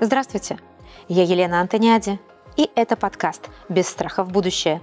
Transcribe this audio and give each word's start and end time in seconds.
Здравствуйте, 0.00 0.58
я 1.08 1.24
Елена 1.24 1.60
Антониади, 1.60 2.18
и 2.56 2.70
это 2.74 2.96
подкаст 2.96 3.48
«Без 3.68 3.86
страха 3.86 4.24
в 4.24 4.32
будущее». 4.32 4.80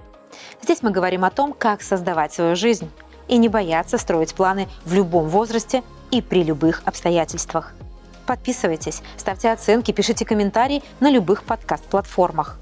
Здесь 0.62 0.82
мы 0.82 0.90
говорим 0.90 1.24
о 1.24 1.30
том, 1.30 1.52
как 1.52 1.82
создавать 1.82 2.32
свою 2.32 2.54
жизнь 2.54 2.90
и 3.28 3.36
не 3.36 3.48
бояться 3.48 3.98
строить 3.98 4.34
планы 4.34 4.68
в 4.84 4.94
любом 4.94 5.28
возрасте 5.28 5.82
и 6.10 6.22
при 6.22 6.42
любых 6.44 6.82
обстоятельствах. 6.84 7.74
Подписывайтесь, 8.26 9.02
ставьте 9.16 9.50
оценки, 9.50 9.92
пишите 9.92 10.24
комментарии 10.24 10.82
на 11.00 11.10
любых 11.10 11.44
подкаст-платформах. 11.44 12.58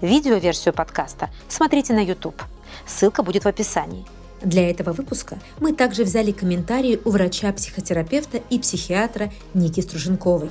Видеоверсию 0.00 0.74
подкаста 0.74 1.30
смотрите 1.48 1.92
на 1.92 2.00
YouTube. 2.00 2.42
Ссылка 2.86 3.22
будет 3.22 3.44
в 3.44 3.48
описании. 3.48 4.06
Для 4.42 4.70
этого 4.70 4.92
выпуска 4.92 5.38
мы 5.58 5.72
также 5.72 6.04
взяли 6.04 6.30
комментарии 6.30 7.00
у 7.04 7.10
врача-психотерапевта 7.10 8.38
и 8.50 8.58
психиатра 8.58 9.30
Ники 9.54 9.80
Струженковой. 9.80 10.50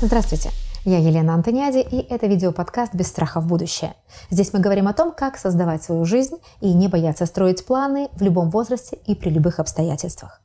Здравствуйте. 0.00 0.50
Я 0.84 0.98
Елена 0.98 1.34
Антониади, 1.34 1.78
и 1.78 2.04
это 2.12 2.26
видеоподкаст 2.26 2.92
«Без 2.92 3.06
страха 3.06 3.40
в 3.40 3.46
будущее». 3.46 3.94
Здесь 4.30 4.52
мы 4.52 4.58
говорим 4.58 4.88
о 4.88 4.92
том, 4.92 5.12
как 5.12 5.38
создавать 5.38 5.84
свою 5.84 6.04
жизнь 6.04 6.36
и 6.60 6.72
не 6.72 6.88
бояться 6.88 7.24
строить 7.26 7.64
планы 7.64 8.08
в 8.14 8.22
любом 8.22 8.50
возрасте 8.50 8.98
и 9.06 9.14
при 9.14 9.30
любых 9.30 9.60
обстоятельствах. 9.60 10.40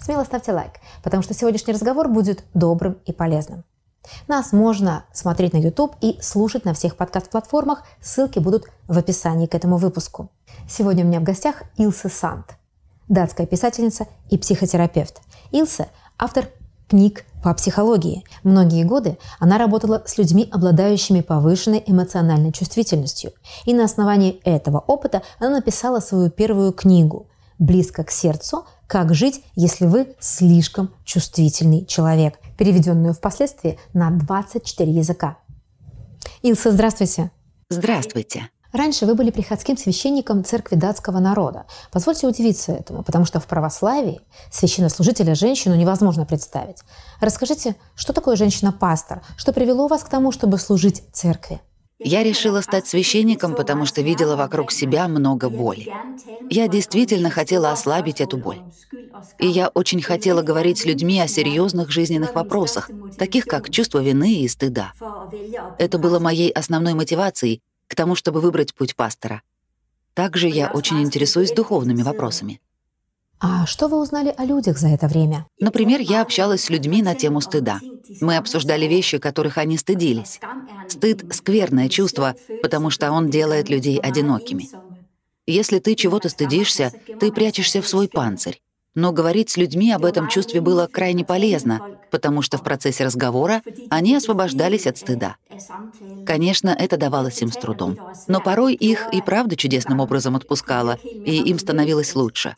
Смело 0.00 0.24
ставьте 0.24 0.52
лайк, 0.52 0.72
потому 1.02 1.22
что 1.22 1.34
сегодняшний 1.34 1.74
разговор 1.74 2.08
будет 2.08 2.44
добрым 2.54 2.96
и 3.04 3.12
полезным. 3.12 3.64
Нас 4.28 4.52
можно 4.52 5.04
смотреть 5.12 5.52
на 5.52 5.58
YouTube 5.58 5.96
и 6.00 6.18
слушать 6.20 6.64
на 6.64 6.74
всех 6.74 6.96
подкаст-платформах. 6.96 7.82
Ссылки 8.00 8.38
будут 8.38 8.64
в 8.88 8.98
описании 8.98 9.46
к 9.46 9.54
этому 9.54 9.76
выпуску. 9.76 10.30
Сегодня 10.68 11.04
у 11.04 11.08
меня 11.08 11.20
в 11.20 11.24
гостях 11.24 11.62
Илса 11.76 12.08
Сант, 12.08 12.56
датская 13.08 13.46
писательница 13.46 14.06
и 14.30 14.38
психотерапевт. 14.38 15.20
Илса– 15.52 15.88
автор 16.18 16.48
книг 16.88 17.24
по 17.42 17.52
психологии. 17.54 18.24
Многие 18.42 18.84
годы 18.84 19.18
она 19.38 19.58
работала 19.58 20.02
с 20.06 20.16
людьми, 20.16 20.48
обладающими 20.50 21.20
повышенной 21.20 21.82
эмоциональной 21.86 22.52
чувствительностью. 22.52 23.32
И 23.64 23.74
на 23.74 23.84
основании 23.84 24.40
этого 24.44 24.78
опыта 24.78 25.22
она 25.38 25.50
написала 25.50 26.00
свою 26.00 26.30
первую 26.30 26.72
книгу 26.72 27.26
«Близко 27.58 28.04
к 28.04 28.10
сердцу. 28.10 28.66
Как 28.86 29.14
жить, 29.14 29.42
если 29.54 29.86
вы 29.86 30.14
слишком 30.20 30.94
чувствительный 31.04 31.86
человек», 31.86 32.38
переведенную 32.58 33.14
впоследствии 33.14 33.78
на 33.92 34.10
24 34.10 34.90
языка. 34.90 35.38
Илса, 36.42 36.72
здравствуйте. 36.72 37.30
Здравствуйте. 37.70 38.50
Раньше 38.74 39.06
вы 39.06 39.14
были 39.14 39.30
приходским 39.30 39.76
священником 39.76 40.44
церкви 40.44 40.74
датского 40.74 41.20
народа. 41.20 41.64
Позвольте 41.92 42.26
удивиться 42.26 42.72
этому, 42.72 43.04
потому 43.04 43.24
что 43.24 43.38
в 43.38 43.46
православии 43.46 44.20
священнослужителя 44.50 45.36
женщину 45.36 45.76
невозможно 45.76 46.26
представить. 46.26 46.78
Расскажите, 47.20 47.76
что 47.94 48.12
такое 48.12 48.34
женщина-пастор? 48.34 49.22
Что 49.36 49.52
привело 49.52 49.86
вас 49.86 50.02
к 50.02 50.08
тому, 50.08 50.32
чтобы 50.32 50.58
служить 50.58 51.04
церкви? 51.12 51.60
Я 52.04 52.22
решила 52.22 52.60
стать 52.62 52.86
священником, 52.86 53.56
потому 53.56 53.86
что 53.86 54.02
видела 54.02 54.36
вокруг 54.36 54.72
себя 54.72 55.08
много 55.08 55.50
боли. 55.50 55.90
Я 56.48 56.68
действительно 56.68 57.30
хотела 57.30 57.72
ослабить 57.72 58.20
эту 58.20 58.38
боль. 58.38 58.62
И 59.38 59.46
я 59.46 59.68
очень 59.68 60.02
хотела 60.02 60.42
говорить 60.42 60.78
с 60.78 60.86
людьми 60.86 61.20
о 61.20 61.28
серьезных 61.28 61.90
жизненных 61.90 62.34
вопросах, 62.34 62.90
таких 63.16 63.46
как 63.46 63.70
чувство 63.70 64.02
вины 64.02 64.40
и 64.42 64.48
стыда. 64.48 64.94
Это 65.78 65.98
было 65.98 66.18
моей 66.20 66.50
основной 66.50 66.94
мотивацией, 66.94 67.62
к 67.88 67.96
тому, 67.96 68.14
чтобы 68.16 68.40
выбрать 68.40 68.74
путь 68.74 68.96
пастора. 68.96 69.42
Также 70.14 70.48
я 70.48 70.68
очень 70.68 71.02
интересуюсь 71.02 71.52
духовными 71.52 72.02
вопросами. 72.02 72.60
А 73.40 73.66
что 73.66 73.88
вы 73.88 74.00
узнали 74.00 74.32
о 74.36 74.44
людях 74.44 74.78
за 74.78 74.88
это 74.88 75.06
время? 75.06 75.46
Например, 75.60 76.00
я 76.00 76.22
общалась 76.22 76.64
с 76.64 76.70
людьми 76.70 77.02
на 77.02 77.14
тему 77.14 77.40
стыда. 77.40 77.80
Мы 78.20 78.36
обсуждали 78.36 78.86
вещи, 78.86 79.18
которых 79.18 79.58
они 79.58 79.76
стыдились. 79.76 80.40
Стыд— 80.88 81.24
скверное 81.34 81.88
чувство, 81.88 82.34
потому 82.62 82.90
что 82.90 83.10
он 83.12 83.30
делает 83.30 83.68
людей 83.68 83.98
одинокими. 83.98 84.68
Если 85.46 85.78
ты 85.78 85.94
чего-то 85.94 86.28
стыдишься, 86.28 86.92
ты 87.20 87.30
прячешься 87.30 87.82
в 87.82 87.88
свой 87.88 88.08
панцирь. 88.08 88.60
Но 88.94 89.12
говорить 89.12 89.50
с 89.50 89.56
людьми 89.56 89.92
об 89.92 90.04
этом 90.04 90.26
чувстве 90.26 90.60
было 90.60 90.88
крайне 90.90 91.24
полезно, 91.24 91.82
потому 92.10 92.42
что 92.42 92.58
в 92.58 92.62
процессе 92.62 93.04
разговора 93.04 93.62
они 93.88 94.14
освобождались 94.16 94.86
от 94.86 94.98
стыда. 94.98 95.36
Конечно, 96.24 96.70
это 96.70 96.96
давалось 96.96 97.40
им 97.42 97.50
с 97.50 97.58
трудом, 97.58 97.98
но 98.28 98.40
порой 98.40 98.74
их 98.74 99.06
и 99.08 99.20
правда 99.22 99.56
чудесным 99.56 100.00
образом 100.00 100.36
отпускало, 100.36 100.98
и 101.24 101.42
им 101.42 101.58
становилось 101.58 102.14
лучше. 102.14 102.56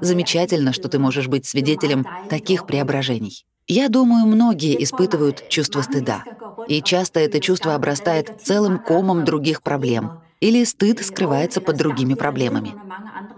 Замечательно, 0.00 0.72
что 0.72 0.88
ты 0.88 0.98
можешь 0.98 1.28
быть 1.28 1.46
свидетелем 1.46 2.08
таких 2.26 2.64
преображений. 2.66 3.44
Я 3.66 3.88
думаю, 3.88 4.26
многие 4.26 4.82
испытывают 4.82 5.44
чувство 5.48 5.82
стыда, 5.82 6.24
и 6.66 6.82
часто 6.82 7.20
это 7.20 7.40
чувство 7.40 7.74
обрастает 7.74 8.32
целым 8.42 8.78
комом 8.78 9.24
других 9.24 9.62
проблем, 9.62 10.12
или 10.40 10.64
стыд 10.64 11.04
скрывается 11.04 11.60
под 11.60 11.76
другими 11.76 12.14
проблемами. 12.14 12.74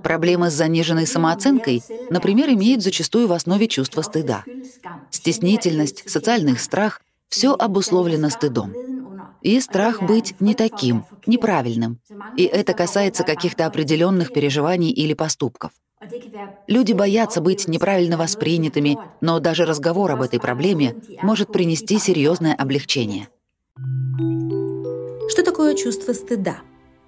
Проблемы 0.02 0.50
с 0.50 0.54
заниженной 0.54 1.06
самооценкой, 1.06 1.82
например, 2.10 2.50
имеют 2.50 2.82
зачастую 2.82 3.28
в 3.28 3.32
основе 3.32 3.68
чувства 3.68 4.02
стыда. 4.02 4.44
Стеснительность, 5.10 6.08
социальный 6.08 6.56
страх— 6.56 7.00
все 7.28 7.54
обусловлено 7.54 8.28
стыдом. 8.30 8.74
И 9.42 9.60
страх 9.60 10.02
быть 10.02 10.34
не 10.40 10.54
таким, 10.54 11.04
неправильным. 11.26 12.00
И 12.36 12.44
это 12.44 12.74
касается 12.74 13.24
каких-то 13.24 13.66
определенных 13.66 14.32
переживаний 14.32 14.90
или 14.90 15.14
поступков. 15.14 15.72
Люди 16.66 16.92
боятся 16.92 17.40
быть 17.40 17.68
неправильно 17.68 18.16
воспринятыми, 18.16 18.98
но 19.20 19.38
даже 19.38 19.66
разговор 19.66 20.10
об 20.12 20.22
этой 20.22 20.40
проблеме 20.40 20.96
может 21.22 21.52
принести 21.52 21.98
серьезное 21.98 22.54
облегчение. 22.54 23.28
Что 25.28 25.42
такое 25.44 25.74
чувство 25.74 26.12
стыда? 26.12 26.62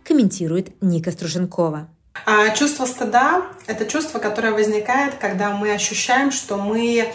Комментирует 0.05 0.81
Ника 0.83 1.13
Струженкова. 1.13 1.89
А 2.27 2.51
чувство 2.51 2.87
стыда— 2.87 3.43
это 3.67 3.87
чувство, 3.87 4.19
которое 4.19 4.53
возникает, 4.53 5.15
когда 5.15 5.51
мы 5.51 5.73
ощущаем, 5.73 6.31
что 6.31 6.57
мы 6.57 7.13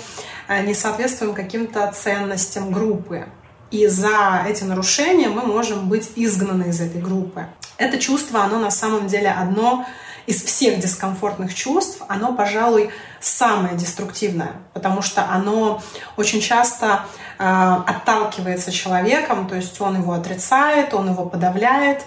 э, 0.48 0.66
не 0.66 0.74
соответствуем 0.74 1.34
каким-то 1.34 1.92
ценностям 1.96 2.72
группы. 2.72 3.26
И 3.72 3.88
за 3.88 4.46
эти 4.48 4.64
нарушения 4.64 5.30
мы 5.30 5.44
можем 5.44 5.90
быть 5.90 6.12
изгнаны 6.16 6.70
из 6.70 6.82
этой 6.82 7.02
группы. 7.02 7.48
Это 7.78 7.98
чувство, 7.98 8.44
оно 8.44 8.60
на 8.60 8.72
самом 8.72 9.08
деле 9.08 9.30
одно 9.30 9.86
из 10.26 10.44
всех 10.44 10.80
дискомфортных 10.80 11.54
чувств, 11.54 12.04
оно, 12.10 12.36
пожалуй, 12.36 12.90
самое 13.22 13.78
деструктивное, 13.78 14.54
потому 14.74 15.02
что 15.02 15.24
оно 15.30 15.82
очень 16.18 16.42
часто 16.42 17.06
э, 17.40 17.44
отталкивается 17.44 18.72
человеком, 18.72 19.48
то 19.48 19.56
есть 19.56 19.80
он 19.80 20.02
его 20.02 20.14
отрицает, 20.14 20.94
он 20.94 21.12
его 21.12 21.26
подавляет, 21.26 22.04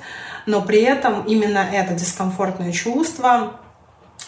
но 0.47 0.62
при 0.62 0.83
этом 0.83 1.25
именно 1.25 1.59
это 1.59 1.95
дискомфортное 1.95 2.73
чувство 2.73 3.61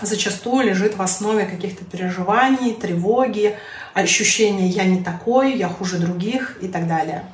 зачастую 0.00 0.67
лежит 0.67 0.97
в 0.97 1.03
основе 1.03 1.45
каких-то 1.45 1.84
переживаний, 1.84 2.75
тревоги, 2.75 3.56
ощущения 3.95 4.69
«я 4.69 4.84
не 4.84 5.03
такой», 5.03 5.56
«я 5.56 5.69
хуже 5.69 5.99
других» 5.99 6.59
и 6.62 6.69
так 6.69 6.89
далее. 6.89 7.25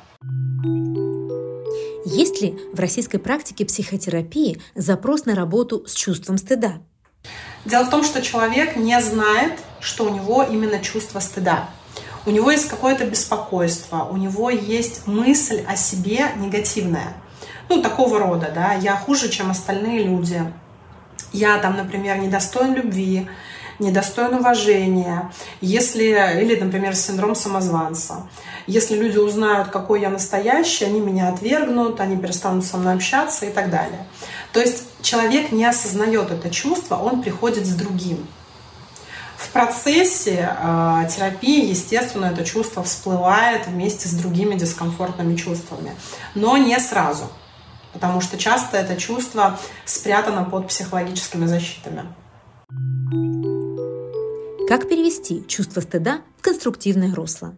Есть 2.05 2.41
ли 2.41 2.57
в 2.73 2.79
российской 2.79 3.17
практике 3.17 3.65
психотерапии 3.65 4.61
запрос 4.75 5.25
на 5.25 5.35
работу 5.35 5.85
с 5.87 5.93
чувством 5.93 6.37
стыда? 6.37 6.81
Дело 7.65 7.83
в 7.85 7.89
том, 7.89 8.03
что 8.03 8.21
человек 8.21 8.75
не 8.75 8.99
знает, 9.01 9.53
что 9.79 10.05
у 10.05 10.13
него 10.13 10.43
именно 10.43 10.79
чувство 10.79 11.19
стыда. 11.19 11.69
У 12.25 12.31
него 12.31 12.51
есть 12.51 12.67
какое-то 12.67 13.05
беспокойство, 13.05 14.07
у 14.09 14.17
него 14.17 14.49
есть 14.49 15.07
мысль 15.07 15.63
о 15.67 15.75
себе 15.75 16.27
негативная– 16.37 17.13
ну, 17.69 17.81
такого 17.81 18.19
рода, 18.19 18.51
да, 18.53 18.73
я 18.73 18.95
хуже, 18.95 19.29
чем 19.29 19.51
остальные 19.51 20.03
люди, 20.03 20.41
я 21.31 21.57
там, 21.59 21.77
например, 21.77 22.17
недостоин 22.17 22.73
любви, 22.73 23.29
недостоин 23.77 24.33
уважения, 24.33 25.31
если, 25.61 26.41
или, 26.41 26.59
например, 26.59 26.95
синдром 26.95 27.35
самозванца. 27.35 28.27
Если 28.67 28.95
люди 28.95 29.17
узнают, 29.17 29.69
какой 29.69 30.01
я 30.01 30.09
настоящий, 30.09 30.85
они 30.85 30.99
меня 30.99 31.29
отвергнут, 31.29 31.99
они 32.01 32.17
перестанут 32.17 32.65
со 32.65 32.77
мной 32.77 32.95
общаться 32.95 33.45
и 33.45 33.51
так 33.51 33.69
далее. 33.69 34.05
То 34.51 34.59
есть 34.59 34.83
человек 35.01 35.51
не 35.51 35.65
осознает 35.65 36.31
это 36.31 36.49
чувство, 36.49 36.95
он 36.95 37.21
приходит 37.21 37.65
с 37.65 37.73
другим. 37.73 38.27
В 39.37 39.49
процессе 39.51 40.49
э, 40.51 41.07
терапии, 41.15 41.69
естественно, 41.69 42.25
это 42.25 42.43
чувство 42.43 42.83
всплывает 42.83 43.67
вместе 43.67 44.09
с 44.09 44.11
другими 44.11 44.55
дискомфортными 44.55 45.35
чувствами, 45.37 45.93
но 46.35 46.57
не 46.57 46.77
сразу 46.79 47.29
потому 47.93 48.21
что 48.21 48.37
часто 48.37 48.77
это 48.77 48.95
чувство 48.95 49.59
спрятано 49.85 50.43
под 50.43 50.67
психологическими 50.67 51.45
защитами. 51.45 52.03
Как 54.67 54.87
перевести 54.87 55.45
чувство 55.47 55.81
стыда 55.81 56.21
в 56.37 56.43
конструктивное 56.43 57.13
русло? 57.13 57.55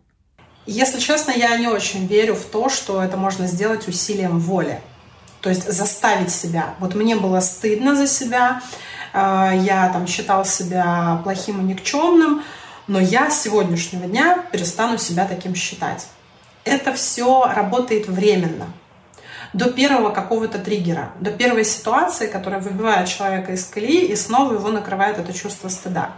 Если 0.66 1.00
честно, 1.00 1.32
я 1.32 1.58
не 1.58 1.68
очень 1.68 2.08
верю 2.08 2.36
в 2.36 2.46
то, 2.46 2.70
что 2.70 3.04
это 3.04 3.18
можно 3.18 3.48
сделать 3.48 3.88
усилием 3.88 4.40
воли. 4.40 4.80
То 5.42 5.50
есть 5.50 5.70
заставить 5.70 6.32
себя. 6.32 6.76
Вот 6.80 6.94
мне 6.94 7.16
было 7.16 7.40
стыдно 7.40 7.96
за 7.96 8.08
себя, 8.08 8.62
э, 9.12 9.18
я 9.64 9.90
там 9.92 10.06
считал 10.08 10.46
себя 10.46 11.20
плохим 11.24 11.60
и 11.62 11.64
никчемным, 11.64 12.44
но 12.88 13.00
я 13.00 13.32
с 13.32 13.42
сегодняшнего 13.42 14.06
дня 14.06 14.46
перестану 14.52 14.98
себя 14.98 15.26
таким 15.26 15.56
считать. 15.56 16.08
Это 16.64 16.94
все 16.94 17.46
работает 17.46 18.08
временно. 18.08 18.68
До 19.54 19.70
первого 19.70 20.12
какого-то 20.12 20.60
триггера, 20.60 21.12
до 21.20 21.30
первой 21.32 21.66
ситуации, 21.66 22.28
которая 22.28 22.62
выбивает 22.62 23.10
человека 23.10 23.52
из 23.52 23.66
колеи 23.66 24.06
и 24.06 24.16
снова 24.16 24.54
его 24.54 24.70
накрывает 24.70 25.18
это 25.18 25.34
чувство 25.34 25.68
стыда. 25.68 26.12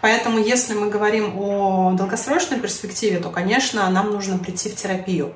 Поэтому, 0.00 0.40
если 0.40 0.74
мы 0.74 0.90
говорим 0.90 1.38
о 1.38 1.92
долгосрочной 1.92 2.58
перспективе, 2.58 3.18
то, 3.18 3.30
конечно, 3.30 3.88
нам 3.88 4.10
нужно 4.10 4.36
прийти 4.36 4.68
в 4.68 4.74
терапию. 4.74 5.32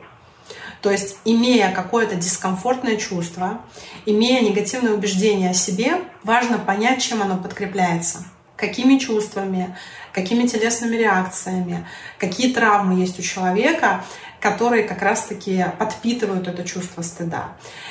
То 0.83 0.91
есть, 0.91 1.19
имея 1.25 1.73
какое-то 1.73 2.17
дискомфортное 2.17 2.97
чувство, 2.97 3.61
имея 4.07 4.41
негативное 4.41 4.93
убеждение 4.93 5.51
о 5.51 5.55
себе, 5.55 6.01
важно 6.25 6.59
понять, 6.59 7.01
чем 7.01 7.23
оно 7.23 7.37
подкрепляется, 7.37 8.25
какими 8.57 8.99
чувствами, 8.99 9.77
какими 10.13 10.47
телесными 10.47 10.97
реакциями, 10.97 11.87
какие 12.19 12.53
травмы 12.53 13.01
есть 13.01 13.19
у 13.21 13.23
человека, 13.23 14.05
которые 14.41 14.85
как 14.85 15.03
раз-таки 15.03 15.65
подпитывают 15.79 16.49
это 16.49 16.65
чувство 16.65 17.03
стыда. 17.03 17.49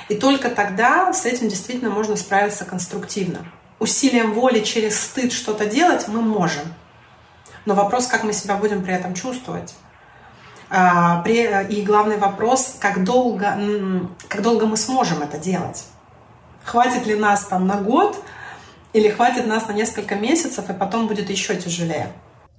И 0.09 0.15
только 0.15 0.49
тогда 0.49 1.13
с 1.13 1.25
этим 1.25 1.49
действительно 1.49 1.89
можно 1.89 2.15
справиться 2.15 2.65
конструктивно 2.65 3.45
усилием 3.79 4.33
воли 4.33 4.61
через 4.61 4.99
стыд 4.99 5.31
что-то 5.31 5.65
делать 5.65 6.07
мы 6.07 6.21
можем. 6.21 6.73
Но 7.65 7.73
вопрос, 7.73 8.07
как 8.07 8.23
мы 8.23 8.33
себя 8.33 8.55
будем 8.55 8.83
при 8.83 8.93
этом 8.93 9.13
чувствовать. 9.13 9.75
А, 10.69 11.23
и 11.27 11.81
главный 11.81 12.17
вопрос, 12.17 12.77
как 12.79 13.03
долго, 13.03 13.57
как 14.27 14.41
долго 14.41 14.65
мы 14.65 14.77
сможем 14.77 15.21
это 15.21 15.37
делать. 15.37 15.85
Хватит 16.63 17.05
ли 17.05 17.15
нас 17.15 17.45
там 17.45 17.67
на 17.67 17.77
год, 17.77 18.17
или 18.93 19.09
хватит 19.09 19.45
нас 19.45 19.67
на 19.67 19.73
несколько 19.73 20.15
месяцев, 20.15 20.69
и 20.69 20.73
потом 20.73 21.07
будет 21.07 21.29
еще 21.29 21.55
тяжелее. 21.55 22.11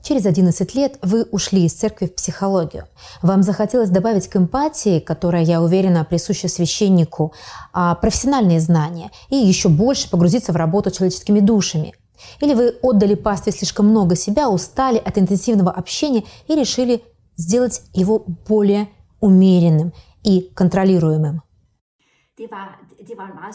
Через 0.07 0.25
11 0.25 0.73
лет 0.77 1.01
вы 1.03 1.25
ушли 1.33 1.65
из 1.65 1.73
церкви 1.73 2.07
в 2.07 2.15
психологию. 2.15 2.87
Вам 3.23 3.43
захотелось 3.43 3.91
добавить 3.91 4.29
к 4.29 4.37
эмпатии, 4.37 5.01
которая, 5.01 5.43
я 5.43 5.61
уверена, 5.61 6.05
присуща 6.05 6.47
священнику, 6.47 7.35
а, 7.73 7.97
профессиональные 7.97 8.61
знания 8.61 9.11
и 9.31 9.35
еще 9.35 9.69
больше 9.69 10.09
погрузиться 10.09 10.53
в 10.53 10.57
работу 10.57 10.91
с 10.91 10.93
человеческими 10.93 11.41
душами. 11.41 11.93
Или 12.41 12.55
вы 12.55 12.77
отдали 12.83 13.17
пастве 13.17 13.51
слишком 13.51 13.89
много 13.89 14.15
себя, 14.15 14.49
устали 14.49 14.99
от 14.99 15.19
интенсивного 15.19 15.73
общения 15.73 16.23
и 16.47 16.55
решили 16.55 17.03
сделать 17.37 17.83
его 17.93 18.25
более 18.47 18.89
умеренным 19.19 19.93
и 20.23 20.53
контролируемым. 20.55 21.43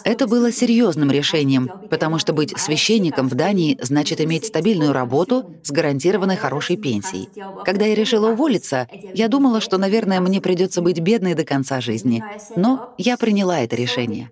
Это 0.03 0.27
было 0.27 0.51
серьезным 0.51 1.11
решением, 1.11 1.69
потому 1.89 2.19
что 2.19 2.33
быть 2.33 2.57
священником 2.57 3.27
в 3.27 3.35
Дании 3.35 3.77
значит 3.81 4.21
иметь 4.21 4.45
стабильную 4.45 4.93
работу 4.93 5.55
с 5.63 5.71
гарантированной 5.71 6.37
хорошей 6.37 6.77
пенсией. 6.77 7.29
Когда 7.63 7.85
я 7.85 7.95
решила 7.95 8.31
уволиться, 8.31 8.87
я 9.13 9.27
думала, 9.27 9.61
что, 9.61 9.77
наверное, 9.77 10.19
мне 10.19 10.41
придется 10.41 10.81
быть 10.81 10.99
бедной 10.99 11.33
до 11.33 11.45
конца 11.45 11.81
жизни. 11.81 12.23
Но 12.55 12.93
я 12.97 13.17
приняла 13.17 13.59
это 13.59 13.75
решение. 13.75 14.31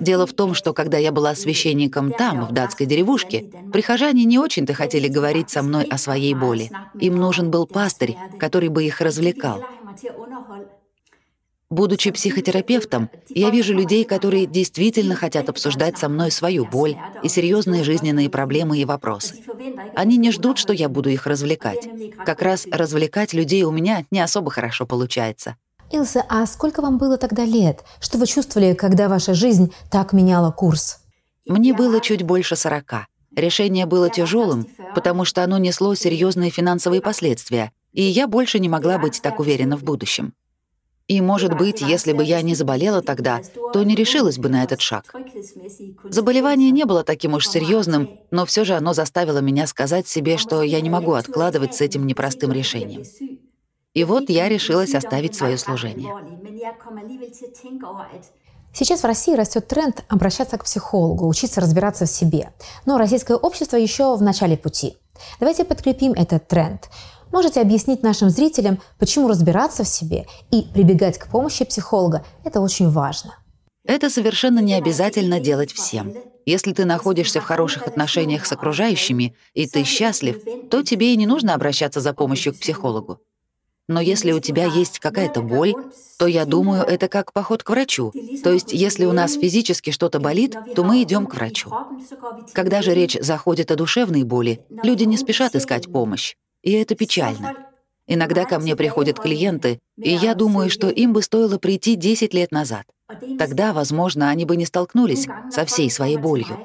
Дело 0.00 0.26
в 0.26 0.32
том, 0.32 0.54
что 0.54 0.72
когда 0.72 0.98
я 0.98 1.12
была 1.12 1.34
священником 1.34 2.12
там, 2.12 2.44
в 2.44 2.52
датской 2.52 2.86
деревушке, 2.86 3.50
прихожане 3.72 4.24
не 4.24 4.38
очень-то 4.38 4.74
хотели 4.74 5.06
говорить 5.06 5.50
со 5.50 5.62
мной 5.62 5.84
о 5.84 5.98
своей 5.98 6.34
боли. 6.34 6.70
Им 6.98 7.16
нужен 7.16 7.50
был 7.50 7.66
пастырь, 7.66 8.16
который 8.38 8.68
бы 8.68 8.84
их 8.84 9.00
развлекал. 9.00 9.62
Будучи 11.70 12.10
психотерапевтом, 12.10 13.10
я 13.28 13.50
вижу 13.50 13.72
людей, 13.72 14.04
которые 14.04 14.46
действительно 14.46 15.14
хотят 15.14 15.48
обсуждать 15.48 15.96
со 15.98 16.08
мной 16.08 16.32
свою 16.32 16.64
боль 16.64 16.96
и 17.22 17.28
серьезные 17.28 17.84
жизненные 17.84 18.28
проблемы 18.28 18.78
и 18.78 18.84
вопросы. 18.84 19.36
Они 19.94 20.16
не 20.16 20.32
ждут, 20.32 20.58
что 20.58 20.72
я 20.72 20.88
буду 20.88 21.10
их 21.10 21.28
развлекать. 21.28 21.88
Как 22.26 22.42
раз 22.42 22.66
развлекать 22.72 23.32
людей 23.34 23.62
у 23.62 23.70
меня 23.70 24.04
не 24.10 24.18
особо 24.18 24.50
хорошо 24.50 24.84
получается. 24.84 25.54
Илса, 25.92 26.24
а 26.28 26.44
сколько 26.46 26.82
вам 26.82 26.98
было 26.98 27.16
тогда 27.18 27.44
лет? 27.44 27.84
Что 28.00 28.18
вы 28.18 28.26
чувствовали, 28.26 28.74
когда 28.74 29.08
ваша 29.08 29.34
жизнь 29.34 29.72
так 29.92 30.12
меняла 30.12 30.50
курс? 30.50 30.98
Мне 31.46 31.72
было 31.72 32.00
чуть 32.00 32.24
больше 32.24 32.56
сорока. 32.56 33.06
Решение 33.34 33.86
было 33.86 34.10
тяжелым, 34.10 34.66
потому 34.94 35.24
что 35.24 35.44
оно 35.44 35.58
несло 35.58 35.94
серьезные 35.94 36.50
финансовые 36.50 37.00
последствия, 37.00 37.70
и 37.92 38.02
я 38.02 38.26
больше 38.26 38.58
не 38.58 38.68
могла 38.68 38.98
быть 38.98 39.22
так 39.22 39.38
уверена 39.38 39.76
в 39.76 39.84
будущем. 39.84 40.34
И, 41.10 41.20
может 41.20 41.58
быть, 41.58 41.80
если 41.80 42.12
бы 42.12 42.22
я 42.22 42.40
не 42.40 42.54
заболела 42.54 43.02
тогда, 43.02 43.40
то 43.72 43.82
не 43.82 43.96
решилась 43.96 44.38
бы 44.38 44.48
на 44.48 44.62
этот 44.62 44.80
шаг. 44.80 45.12
Заболевание 46.04 46.70
не 46.70 46.84
было 46.84 47.02
таким 47.02 47.34
уж 47.34 47.48
серьезным, 47.48 48.20
но 48.30 48.46
все 48.46 48.62
же 48.62 48.74
оно 48.74 48.92
заставило 48.92 49.38
меня 49.38 49.66
сказать 49.66 50.06
себе, 50.06 50.36
что 50.36 50.62
я 50.62 50.80
не 50.80 50.88
могу 50.88 51.14
откладывать 51.14 51.74
с 51.74 51.80
этим 51.80 52.06
непростым 52.06 52.52
решением. 52.52 53.02
И 53.92 54.04
вот 54.04 54.30
я 54.30 54.48
решилась 54.48 54.94
оставить 54.94 55.34
свое 55.34 55.58
служение. 55.58 56.14
Сейчас 58.72 59.00
в 59.00 59.04
России 59.04 59.34
растет 59.34 59.66
тренд 59.66 60.04
обращаться 60.06 60.58
к 60.58 60.64
психологу, 60.64 61.26
учиться 61.26 61.60
разбираться 61.60 62.04
в 62.06 62.08
себе. 62.08 62.52
Но 62.86 62.98
российское 62.98 63.36
общество 63.36 63.76
еще 63.76 64.14
в 64.14 64.22
начале 64.22 64.56
пути. 64.56 64.96
Давайте 65.40 65.64
подкрепим 65.64 66.12
этот 66.12 66.46
тренд. 66.46 66.88
Можете 67.32 67.60
объяснить 67.60 68.02
нашим 68.02 68.30
зрителям, 68.30 68.80
почему 68.98 69.28
разбираться 69.28 69.84
в 69.84 69.88
себе 69.88 70.26
и 70.50 70.62
прибегать 70.62 71.18
к 71.18 71.28
помощи 71.28 71.64
психолога– 71.64 72.24
это 72.44 72.60
очень 72.60 72.88
важно. 72.88 73.36
Это 73.84 74.10
совершенно 74.10 74.58
не 74.58 74.74
обязательно 74.74 75.40
делать 75.40 75.72
всем. 75.72 76.14
Если 76.46 76.72
ты 76.72 76.84
находишься 76.84 77.40
в 77.40 77.44
хороших 77.44 77.86
отношениях 77.86 78.46
с 78.46 78.52
окружающими, 78.52 79.34
и 79.54 79.66
ты 79.66 79.84
счастлив, 79.84 80.42
то 80.70 80.82
тебе 80.82 81.14
и 81.14 81.16
не 81.16 81.26
нужно 81.26 81.54
обращаться 81.54 82.00
за 82.00 82.12
помощью 82.12 82.52
к 82.52 82.58
психологу. 82.58 83.20
Но 83.88 84.00
если 84.00 84.30
у 84.30 84.38
тебя 84.38 84.66
есть 84.66 85.00
какая-то 85.00 85.42
боль, 85.42 85.74
то 86.18 86.28
я 86.28 86.44
думаю, 86.44 86.84
это 86.84 87.08
как 87.08 87.32
поход 87.32 87.64
к 87.64 87.70
врачу. 87.70 88.12
То 88.44 88.52
есть, 88.52 88.72
если 88.72 89.04
у 89.04 89.12
нас 89.12 89.34
физически 89.34 89.90
что-то 89.90 90.20
болит, 90.20 90.56
то 90.76 90.84
мы 90.84 91.02
идем 91.02 91.26
к 91.26 91.34
врачу. 91.34 91.72
Когда 92.52 92.82
же 92.82 92.94
речь 92.94 93.18
заходит 93.20 93.72
о 93.72 93.76
душевной 93.76 94.22
боли, 94.22 94.64
люди 94.84 95.04
не 95.04 95.16
спешат 95.16 95.56
искать 95.56 95.90
помощь. 95.90 96.36
И 96.62 96.72
это 96.72 96.94
печально. 96.94 97.54
Иногда 98.06 98.44
ко 98.44 98.58
мне 98.58 98.74
приходят 98.74 99.20
клиенты, 99.20 99.78
и 99.96 100.10
я 100.10 100.34
думаю, 100.34 100.68
что 100.68 100.88
им 100.88 101.12
бы 101.12 101.22
стоило 101.22 101.58
прийти 101.58 101.94
10 101.94 102.34
лет 102.34 102.50
назад. 102.50 102.84
Тогда, 103.38 103.72
возможно, 103.72 104.28
они 104.28 104.44
бы 104.44 104.56
не 104.56 104.66
столкнулись 104.66 105.28
со 105.50 105.64
всей 105.64 105.90
своей 105.90 106.16
болью. 106.16 106.58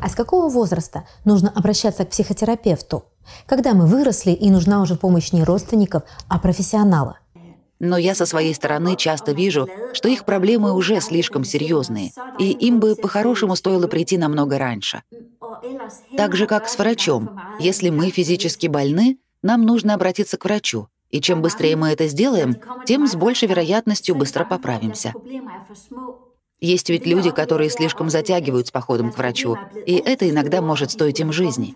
А 0.00 0.08
с 0.08 0.14
какого 0.14 0.48
возраста 0.48 1.06
нужно 1.24 1.50
обращаться 1.54 2.04
к 2.04 2.10
психотерапевту? 2.10 3.04
Когда 3.46 3.74
мы 3.74 3.86
выросли 3.86 4.32
и 4.32 4.50
нужна 4.50 4.82
уже 4.82 4.96
помощь 4.96 5.32
не 5.32 5.44
родственников, 5.44 6.04
а 6.28 6.38
профессионала? 6.38 7.18
Но 7.80 7.98
я 7.98 8.14
со 8.14 8.24
своей 8.24 8.54
стороны 8.54 8.96
часто 8.96 9.32
вижу, 9.32 9.68
что 9.92 10.08
их 10.08 10.24
проблемы 10.24 10.72
уже 10.72 11.00
слишком 11.00 11.44
серьезные, 11.44 12.12
и 12.38 12.50
им 12.50 12.80
бы 12.80 12.94
по-хорошему 12.94 13.56
стоило 13.56 13.88
прийти 13.88 14.16
намного 14.16 14.58
раньше. 14.58 15.02
Так 16.16 16.36
же, 16.36 16.46
как 16.46 16.68
с 16.68 16.78
врачом. 16.78 17.38
Если 17.58 17.90
мы 17.90 18.10
физически 18.10 18.68
больны, 18.68 19.18
нам 19.44 19.62
нужно 19.62 19.94
обратиться 19.94 20.38
к 20.38 20.44
врачу, 20.46 20.88
и 21.10 21.20
чем 21.20 21.42
быстрее 21.42 21.76
мы 21.76 21.90
это 21.90 22.08
сделаем, 22.08 22.56
тем 22.86 23.06
с 23.06 23.14
большей 23.14 23.46
вероятностью 23.46 24.16
быстро 24.16 24.44
поправимся. 24.44 25.12
Есть 26.60 26.88
ведь 26.88 27.06
люди, 27.06 27.30
которые 27.30 27.68
слишком 27.68 28.08
затягивают 28.08 28.68
с 28.68 28.70
походом 28.70 29.12
к 29.12 29.18
врачу, 29.18 29.58
и 29.86 29.96
это 29.96 30.28
иногда 30.28 30.62
может 30.62 30.90
стоить 30.90 31.20
им 31.20 31.30
жизни. 31.30 31.74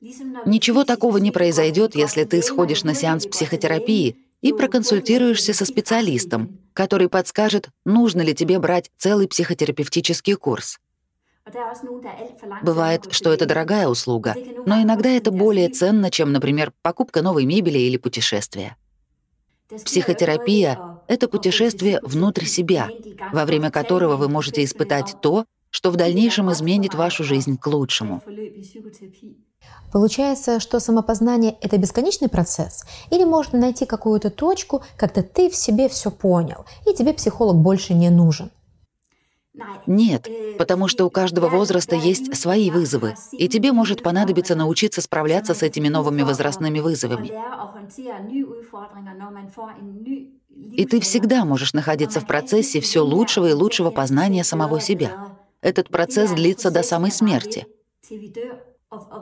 Ничего 0.00 0.84
такого 0.84 1.18
не 1.18 1.32
произойдет, 1.32 1.96
если 1.96 2.22
ты 2.22 2.42
сходишь 2.42 2.84
на 2.84 2.94
сеанс 2.94 3.26
психотерапии 3.26 4.16
и 4.42 4.52
проконсультируешься 4.52 5.52
со 5.52 5.64
специалистом, 5.64 6.60
который 6.74 7.08
подскажет, 7.08 7.70
нужно 7.84 8.20
ли 8.20 8.34
тебе 8.34 8.60
брать 8.60 8.90
целый 8.98 9.26
психотерапевтический 9.26 10.34
курс. 10.34 10.78
Бывает, 12.62 13.06
что 13.10 13.32
это 13.32 13.46
дорогая 13.46 13.88
услуга, 13.88 14.34
но 14.66 14.82
иногда 14.82 15.10
это 15.10 15.30
более 15.30 15.68
ценно, 15.68 16.10
чем, 16.10 16.32
например, 16.32 16.72
покупка 16.82 17.22
новой 17.22 17.44
мебели 17.44 17.78
или 17.78 17.96
путешествия. 17.96 18.76
Психотерапия— 19.84 20.78
это 21.08 21.28
путешествие 21.28 22.00
внутрь 22.02 22.44
себя, 22.44 22.90
во 23.32 23.44
время 23.44 23.70
которого 23.70 24.16
вы 24.16 24.28
можете 24.28 24.64
испытать 24.64 25.16
то, 25.20 25.44
что 25.70 25.90
в 25.90 25.96
дальнейшем 25.96 26.52
изменит 26.52 26.94
вашу 26.94 27.24
жизнь 27.24 27.58
к 27.58 27.66
лучшему. 27.66 28.22
Получается, 29.92 30.60
что 30.60 30.80
самопознание— 30.80 31.56
это 31.60 31.78
бесконечный 31.78 32.28
процесс? 32.28 32.84
Или 33.10 33.24
можно 33.24 33.58
найти 33.58 33.86
какую-то 33.86 34.30
точку, 34.30 34.82
когда 34.96 35.22
ты 35.22 35.50
в 35.50 35.56
себе 35.56 35.88
все 35.88 36.10
понял, 36.10 36.64
и 36.86 36.94
тебе 36.94 37.12
психолог 37.12 37.56
больше 37.56 37.94
не 37.94 38.10
нужен? 38.10 38.50
Нет, 39.86 40.28
потому 40.58 40.88
что 40.88 41.04
у 41.04 41.10
каждого 41.10 41.48
возраста 41.48 41.96
есть 41.96 42.34
свои 42.36 42.70
вызовы, 42.70 43.14
и 43.32 43.48
тебе 43.48 43.72
может 43.72 44.02
понадобиться 44.02 44.54
научиться 44.54 45.00
справляться 45.00 45.54
с 45.54 45.62
этими 45.62 45.88
новыми 45.88 46.22
возрастными 46.22 46.80
вызовами. 46.80 47.32
И 50.76 50.84
ты 50.86 51.00
всегда 51.00 51.44
можешь 51.44 51.72
находиться 51.72 52.20
в 52.20 52.26
процессе 52.26 52.80
все 52.80 53.00
лучшего 53.00 53.46
и 53.46 53.52
лучшего 53.52 53.90
познания 53.90 54.44
самого 54.44 54.80
себя. 54.80 55.36
этот 55.62 55.88
процесс 55.88 56.30
длится 56.30 56.70
до 56.70 56.82
самой 56.82 57.10
смерти. 57.10 57.66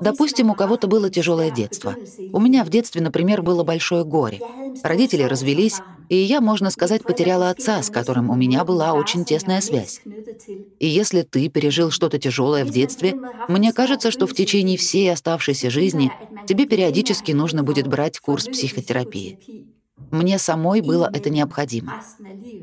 Допустим, 0.01 0.51
у 0.51 0.55
кого-то 0.55 0.87
было 0.87 1.11
тяжелое 1.11 1.51
детство. 1.51 1.99
У 2.33 2.41
меня 2.41 2.65
в 2.65 2.69
детстве, 2.71 3.01
например, 3.01 3.43
было 3.43 3.63
большое 3.63 4.05
горе. 4.05 4.43
Родители 4.83 5.23
развелись, 5.23 5.83
и 6.09 6.17
я, 6.17 6.41
можно 6.41 6.71
сказать, 6.71 7.05
потеряла 7.05 7.51
отца, 7.51 7.83
с 7.83 7.91
которым 7.91 8.31
у 8.31 8.35
меня 8.35 8.65
была 8.65 8.95
очень 8.95 9.25
тесная 9.25 9.61
связь. 9.61 10.03
И 10.79 10.87
если 10.87 11.23
ты 11.23 11.49
пережил 11.49 11.91
что-то 11.91 12.19
тяжелое 12.19 12.65
в 12.65 12.71
детстве, 12.71 13.17
мне 13.47 13.73
кажется, 13.73 14.11
что 14.11 14.27
в 14.27 14.35
течение 14.35 14.77
всей 14.77 15.13
оставшейся 15.13 15.71
жизни 15.71 16.15
тебе 16.45 16.67
периодически 16.67 17.33
нужно 17.33 17.63
будет 17.63 17.87
брать 17.87 18.19
курс 18.19 18.49
психотерапии. 18.49 19.39
Мне 20.11 20.39
самой 20.39 20.81
было 20.81 21.11
это 21.13 21.31
необходимо. 21.31 22.03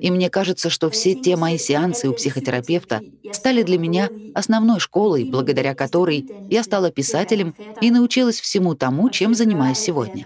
И 0.02 0.12
мне 0.12 0.30
кажется, 0.30 0.70
что 0.70 0.90
все 0.90 1.16
те 1.16 1.36
мои 1.36 1.58
сеансы 1.58 2.10
у 2.10 2.14
психотерапевта 2.14 3.02
стали 3.32 3.64
для 3.64 3.78
меня 3.78 4.10
основной 4.34 4.80
школой, 4.80 5.26
благодаря 5.26 5.74
которой 5.76 6.30
я 6.50 6.64
стала 6.64 6.92
писателем 6.92 7.56
и 7.82 7.92
научилась 7.92 8.40
всему 8.40 8.76
тому, 8.76 9.10
чем 9.10 9.34
занимаюсь 9.34 9.80
сегодня. 9.80 10.26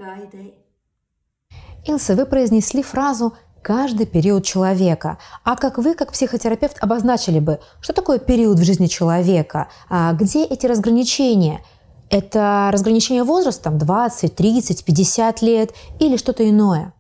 Илса, 1.88 2.16
вы 2.16 2.26
произнесли 2.26 2.82
фразу 2.82 3.34
каждый 3.62 4.06
период 4.06 4.44
человека. 4.44 5.18
А 5.44 5.56
как 5.56 5.78
вы, 5.78 5.96
как 5.96 6.12
психотерапевт, 6.12 6.78
обозначили 6.82 7.40
бы, 7.40 7.60
что 7.82 7.94
такое 7.94 8.20
период 8.20 8.60
в 8.60 8.64
жизни 8.64 8.88
человека? 8.88 9.70
А 9.90 10.14
где 10.14 10.46
эти 10.46 10.68
разграничения? 10.68 11.62
Это 12.10 12.70
разграничение 12.72 13.24
возрастом 13.24 13.78
20, 13.78 14.36
30, 14.36 14.86
50 14.86 15.42
лет 15.42 15.74
или 16.00 16.18
что-то 16.18 16.48
иное? 16.48 16.94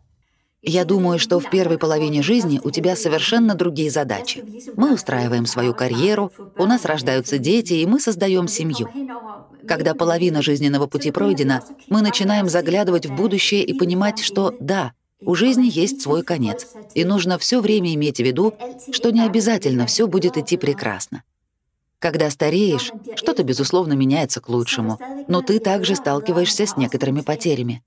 Я 0.68 0.84
думаю, 0.84 1.20
что 1.20 1.40
в 1.40 1.48
первой 1.52 1.78
половине 1.78 2.24
жизни 2.24 2.60
у 2.64 2.72
тебя 2.72 2.96
совершенно 2.96 3.54
другие 3.54 3.92
задачи. 3.92 4.44
Мы 4.76 4.96
устраиваем 4.96 5.46
свою 5.46 5.76
карьеру, 5.76 6.32
у 6.58 6.66
нас 6.66 6.86
рождаются 6.86 7.38
дети, 7.38 7.74
и 7.74 7.86
мы 7.86 8.00
создаем 8.00 8.48
семью. 8.48 8.90
Когда 9.68 9.94
половина 9.94 10.42
жизненного 10.42 10.88
пути 10.88 11.12
пройдена, 11.12 11.64
мы 11.88 12.02
начинаем 12.02 12.50
заглядывать 12.50 13.06
в 13.06 13.16
будущее 13.16 13.64
и 13.64 13.74
понимать, 13.74 14.20
что 14.20 14.56
да, 14.60 14.94
у 15.22 15.36
жизни 15.36 15.70
есть 15.72 16.02
свой 16.02 16.24
конец, 16.24 16.68
и 16.96 17.06
нужно 17.06 17.38
все 17.38 17.62
время 17.62 17.94
иметь 17.94 18.18
в 18.18 18.24
виду, 18.24 18.54
что 18.92 19.12
не 19.12 19.22
обязательно 19.22 19.86
все 19.86 20.08
будет 20.08 20.36
идти 20.36 20.58
прекрасно. 20.58 21.22
Когда 22.00 22.30
стареешь, 22.30 22.92
что-то, 23.16 23.44
безусловно, 23.44 23.94
меняется 23.94 24.42
к 24.42 24.50
лучшему, 24.50 25.00
но 25.28 25.42
ты 25.42 25.60
также 25.60 25.96
сталкиваешься 25.96 26.66
с 26.66 26.78
некоторыми 26.78 27.22
потерями. 27.22 27.84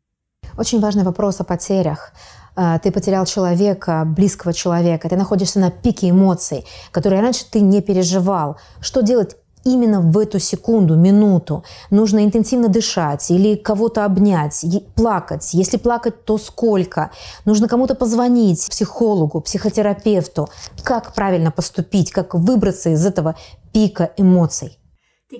Очень 0.57 0.81
важный 0.81 1.05
вопрос 1.05 1.41
о 1.41 1.45
потерях. 1.45 2.13
А, 2.57 2.79
ты 2.81 2.91
потерял 2.91 3.25
человека, 3.27 4.05
близкого 4.05 4.53
человека, 4.53 5.09
ты 5.09 5.17
находишься 5.17 5.61
на 5.61 5.71
пике 5.71 6.11
эмоций, 6.11 6.67
которые 6.91 7.23
раньше 7.23 7.45
ты 7.49 7.61
не 7.61 7.81
переживал. 7.81 8.57
Что 8.81 9.01
делать 9.01 9.37
именно 9.73 10.01
в 10.01 10.19
эту 10.19 10.39
секунду, 10.39 10.97
минуту. 10.97 11.65
Нужно 11.91 12.25
интенсивно 12.25 12.69
дышать 12.69 13.31
или 13.31 13.55
кого-то 13.55 14.05
обнять, 14.05 14.65
плакать. 14.95 15.55
Если 15.55 15.77
плакать, 15.77 16.25
то 16.25 16.39
сколько? 16.39 17.11
Нужно 17.45 17.69
кому-то 17.69 17.95
позвонить, 17.95 18.67
психологу, 18.69 19.41
психотерапевту. 19.41 20.49
Как 20.83 21.15
правильно 21.15 21.51
поступить, 21.51 22.11
как 22.11 22.35
выбраться 22.35 22.91
из 22.91 23.05
этого 23.05 23.37
пика 23.73 24.13
эмоций? 24.17 24.79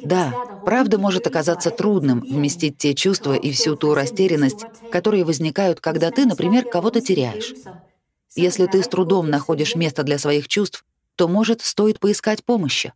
Да, 0.05 0.35
правда 0.65 0.99
может 0.99 1.27
оказаться 1.27 1.71
трудным 1.71 2.21
вместить 2.21 2.77
те 2.77 2.95
чувства 2.95 3.35
и 3.35 3.53
всю 3.53 3.75
ту 3.75 3.95
растерянность, 3.95 4.67
которые 4.93 5.25
возникают, 5.25 5.81
когда 5.81 6.11
ты, 6.11 6.27
например, 6.27 6.65
кого-то 6.67 7.01
теряешь. 7.01 7.55
Если 8.37 8.67
ты 8.67 8.83
с 8.83 8.89
трудом 8.89 9.31
находишь 9.31 9.75
место 9.75 10.03
для 10.03 10.19
своих 10.19 10.47
чувств, 10.47 10.85
то, 11.17 11.27
может, 11.27 11.63
стоит 11.63 11.99
поискать 11.99 12.45
помощи. 12.45 12.93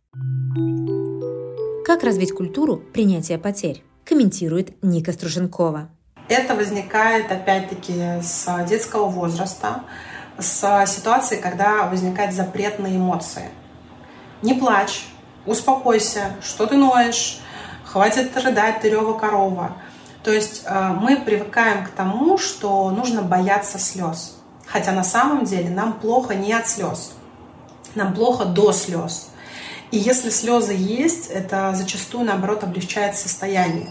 Как 1.85 2.03
развить 2.03 2.31
культуру 2.31 2.77
принятия 2.77 3.37
потерь? 3.37 3.83
Комментирует 4.05 4.81
Ника 4.81 5.11
Струженкова. 5.11 5.89
Это 6.29 6.55
возникает, 6.55 7.29
опять-таки, 7.29 8.21
с 8.21 8.47
детского 8.69 9.09
возраста, 9.09 9.83
с 10.39 10.85
ситуации, 10.87 11.35
когда 11.35 11.87
возникают 11.87 12.33
запретные 12.33 12.95
эмоции. 12.95 13.49
Не 14.41 14.53
плачь, 14.53 15.07
успокойся, 15.45 16.37
что 16.41 16.67
ты 16.67 16.77
ноешь, 16.77 17.41
хватит 17.83 18.35
рыдать, 18.37 18.79
ты 18.79 18.89
рева 18.89 19.17
корова. 19.17 19.73
То 20.23 20.31
есть 20.31 20.63
э, 20.65 20.95
мы 21.01 21.17
привыкаем 21.17 21.85
к 21.85 21.89
тому, 21.89 22.37
что 22.37 22.91
нужно 22.91 23.23
бояться 23.23 23.77
слез. 23.77 24.37
Хотя 24.65 24.93
на 24.93 25.03
самом 25.03 25.43
деле 25.43 25.69
нам 25.69 25.91
плохо 25.91 26.33
не 26.33 26.53
от 26.53 26.69
слез, 26.69 27.11
нам 27.93 28.13
плохо 28.13 28.45
до 28.45 28.71
слез. 28.71 29.32
И 29.93 29.97
если 29.97 30.31
слезы 30.31 30.73
есть, 30.73 31.27
это 31.29 31.71
зачастую, 31.75 32.25
наоборот, 32.25 32.63
облегчает 32.63 33.15
состояние. 33.15 33.89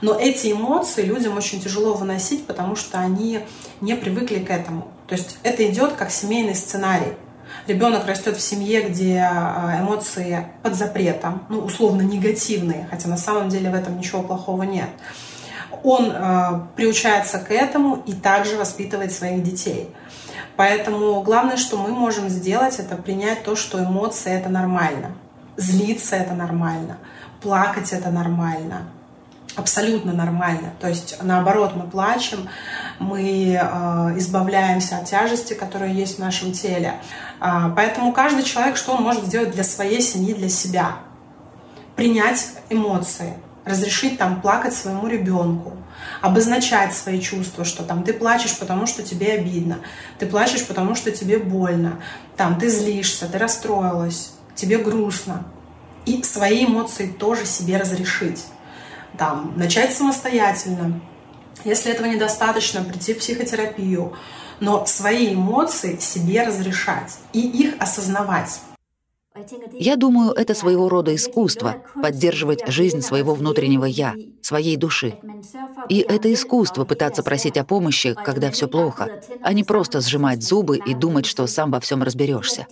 Но 0.00 0.18
эти 0.18 0.50
эмоции 0.50 1.02
людям 1.02 1.36
очень 1.36 1.60
тяжело 1.60 1.92
выносить, 1.92 2.46
потому 2.46 2.74
что 2.74 3.00
они 3.00 3.40
не 3.82 3.96
привыкли 3.96 4.38
к 4.38 4.48
этому. 4.50 4.88
То 5.06 5.14
есть 5.14 5.36
это 5.42 5.70
идет 5.70 5.92
как 5.92 6.10
семейный 6.10 6.54
сценарий 6.54 7.12
ребенок 7.66 8.06
растет 8.06 8.38
в 8.38 8.40
семье, 8.40 8.88
где 8.88 9.18
а, 9.18 9.78
эмоции 9.78 10.46
под 10.62 10.74
запретом, 10.74 11.42
ну, 11.50 11.58
условно 11.58 12.00
негативные, 12.00 12.88
хотя 12.90 13.10
на 13.10 13.18
самом 13.18 13.50
деле 13.50 13.68
в 13.68 13.74
этом 13.74 13.98
ничего 13.98 14.22
плохого 14.22 14.62
нет, 14.62 14.88
он 15.82 16.10
э, 16.10 16.60
приучается 16.76 17.38
к 17.38 17.50
этому 17.50 18.02
и 18.06 18.14
также 18.14 18.56
воспитывает 18.56 19.12
своих 19.12 19.42
детей. 19.42 19.90
Поэтому 20.56 21.20
главное, 21.20 21.58
что 21.58 21.76
мы 21.76 21.90
можем 21.90 22.30
сделать, 22.30 22.78
это 22.78 22.96
принять 22.96 23.44
то, 23.44 23.54
что 23.56 23.78
эмоции 23.78 24.32
это 24.32 24.48
нормально. 24.48 25.12
Злиться 25.56 26.16
это 26.16 26.34
нормально, 26.34 26.98
плакать 27.40 27.92
это 27.92 28.10
нормально, 28.10 28.88
абсолютно 29.56 30.12
нормально. 30.12 30.72
То 30.80 30.88
есть 30.88 31.16
наоборот, 31.22 31.74
мы 31.74 31.88
плачем, 31.88 32.48
мы 32.98 33.54
э, 33.54 34.18
избавляемся 34.18 34.98
от 34.98 35.06
тяжести, 35.06 35.54
которая 35.54 35.90
есть 35.92 36.16
в 36.16 36.18
нашем 36.18 36.52
теле. 36.52 36.94
Э, 37.40 37.70
поэтому 37.74 38.12
каждый 38.12 38.44
человек, 38.44 38.76
что 38.76 38.92
он 38.92 39.02
может 39.02 39.24
сделать 39.24 39.52
для 39.52 39.64
своей 39.64 40.02
семьи, 40.02 40.34
для 40.34 40.50
себя? 40.50 40.96
Принять 41.96 42.50
эмоции, 42.68 43.32
разрешить 43.64 44.18
там 44.18 44.42
плакать 44.42 44.74
своему 44.74 45.06
ребенку, 45.06 45.72
обозначать 46.20 46.94
свои 46.94 47.20
чувства, 47.20 47.64
что 47.64 47.82
там 47.82 48.02
ты 48.02 48.12
плачешь, 48.12 48.58
потому 48.58 48.86
что 48.86 49.02
тебе 49.02 49.32
обидно, 49.32 49.78
ты 50.18 50.26
плачешь, 50.26 50.66
потому 50.66 50.94
что 50.94 51.10
тебе 51.10 51.38
больно, 51.38 52.00
там 52.36 52.58
ты 52.58 52.68
злишься, 52.68 53.26
ты 53.26 53.38
расстроилась, 53.38 54.32
тебе 54.56 54.78
грустно. 54.78 55.46
И 56.04 56.22
свои 56.22 56.66
эмоции 56.66 57.06
тоже 57.06 57.46
себе 57.46 57.76
разрешить 57.76 58.44
там, 59.16 59.54
начать 59.56 59.94
самостоятельно. 59.94 61.00
Если 61.64 61.92
этого 61.92 62.06
недостаточно, 62.06 62.82
прийти 62.84 63.14
в 63.14 63.18
психотерапию, 63.18 64.16
но 64.60 64.86
свои 64.86 65.34
эмоции 65.34 65.98
себе 65.98 66.42
разрешать 66.42 67.18
и 67.32 67.40
их 67.40 67.74
осознавать. 67.78 68.60
Я 69.72 69.96
думаю, 69.96 70.32
это 70.32 70.54
своего 70.54 70.88
рода 70.88 71.14
искусство— 71.14 71.76
поддерживать 72.02 72.66
жизнь 72.66 73.00
своего 73.00 73.34
внутреннего 73.34 73.84
«я», 73.84 74.14
своей 74.40 74.76
души. 74.76 75.18
И 75.88 75.98
это 75.98 76.32
искусство— 76.32 76.84
пытаться 76.86 77.22
просить 77.22 77.56
о 77.56 77.64
помощи, 77.64 78.14
когда 78.24 78.50
все 78.50 78.68
плохо, 78.68 79.08
а 79.42 79.52
не 79.52 79.64
просто 79.64 80.00
сжимать 80.00 80.42
зубы 80.42 80.78
и 80.78 80.94
думать, 80.94 81.26
что 81.26 81.46
сам 81.46 81.70
во 81.70 81.80
всем 81.80 82.02
разберешься. 82.02 82.66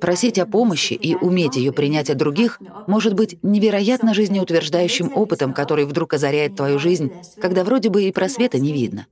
Просить 0.00 0.38
о 0.38 0.46
помощи 0.46 0.92
и 0.94 1.14
уметь 1.14 1.56
ее 1.56 1.72
принять 1.72 2.10
от 2.10 2.16
других 2.16 2.60
может 2.86 3.14
быть 3.14 3.38
невероятно 3.42 4.14
жизнеутверждающим 4.14 5.12
опытом, 5.14 5.52
который 5.52 5.84
вдруг 5.84 6.14
озаряет 6.14 6.56
твою 6.56 6.78
жизнь, 6.78 7.12
когда 7.40 7.64
вроде 7.64 7.88
бы 7.88 8.04
и 8.04 8.12
просвета 8.12 8.58
не 8.58 8.72
видно. 8.72 9.06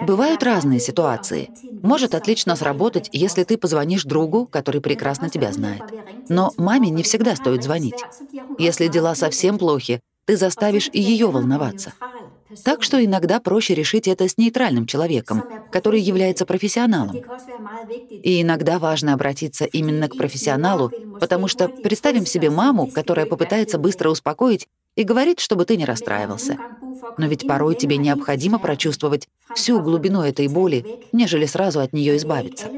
Бывают 0.00 0.42
разные 0.42 0.80
ситуации. 0.80 1.50
Может 1.82 2.14
отлично 2.14 2.56
сработать, 2.56 3.08
если 3.12 3.44
ты 3.44 3.56
позвонишь 3.58 4.04
другу, 4.04 4.46
который 4.46 4.80
прекрасно 4.80 5.30
тебя 5.30 5.52
знает. 5.52 5.92
Но 6.28 6.54
маме 6.56 6.90
не 6.90 7.02
всегда 7.02 7.36
стоит 7.36 7.62
звонить. 7.62 8.06
Если 8.58 8.88
дела 8.88 9.14
совсем 9.14 9.58
плохи, 9.58 10.00
ты 10.26 10.36
заставишь 10.36 10.88
и 10.92 11.00
ее 11.00 11.30
волноваться. 11.30 11.94
Так 12.62 12.82
что 12.82 13.02
иногда 13.04 13.40
проще 13.40 13.74
решить 13.74 14.08
это 14.08 14.28
с 14.28 14.36
нейтральным 14.38 14.86
человеком, 14.86 15.44
который 15.70 16.00
является 16.00 16.46
профессионалом. 16.46 17.24
И 18.22 18.42
иногда 18.42 18.78
важно 18.78 19.12
обратиться 19.14 19.64
именно 19.64 20.08
к 20.08 20.16
профессионалу, 20.16 20.92
потому 21.18 21.48
что 21.48 21.70
представим 21.82 22.26
себе 22.26 22.50
маму, 22.50 22.88
которая 22.88 23.26
попытается 23.26 23.78
быстро 23.78 24.10
успокоить 24.10 24.68
и 24.96 25.02
говорит, 25.02 25.40
чтобы 25.40 25.64
ты 25.64 25.76
не 25.76 25.84
расстраивался. 25.84 26.58
Но 27.18 27.26
ведь 27.26 27.46
порой 27.46 27.74
тебе 27.74 27.96
необходимо 27.96 28.58
прочувствовать 28.58 29.28
всю 29.54 29.80
глубину 29.80 30.22
этой 30.22 30.48
боли, 30.48 30.84
нежели 31.12 31.46
сразу 31.46 31.80
от 31.80 31.92
нее 31.92 32.16
избавиться. 32.16 32.68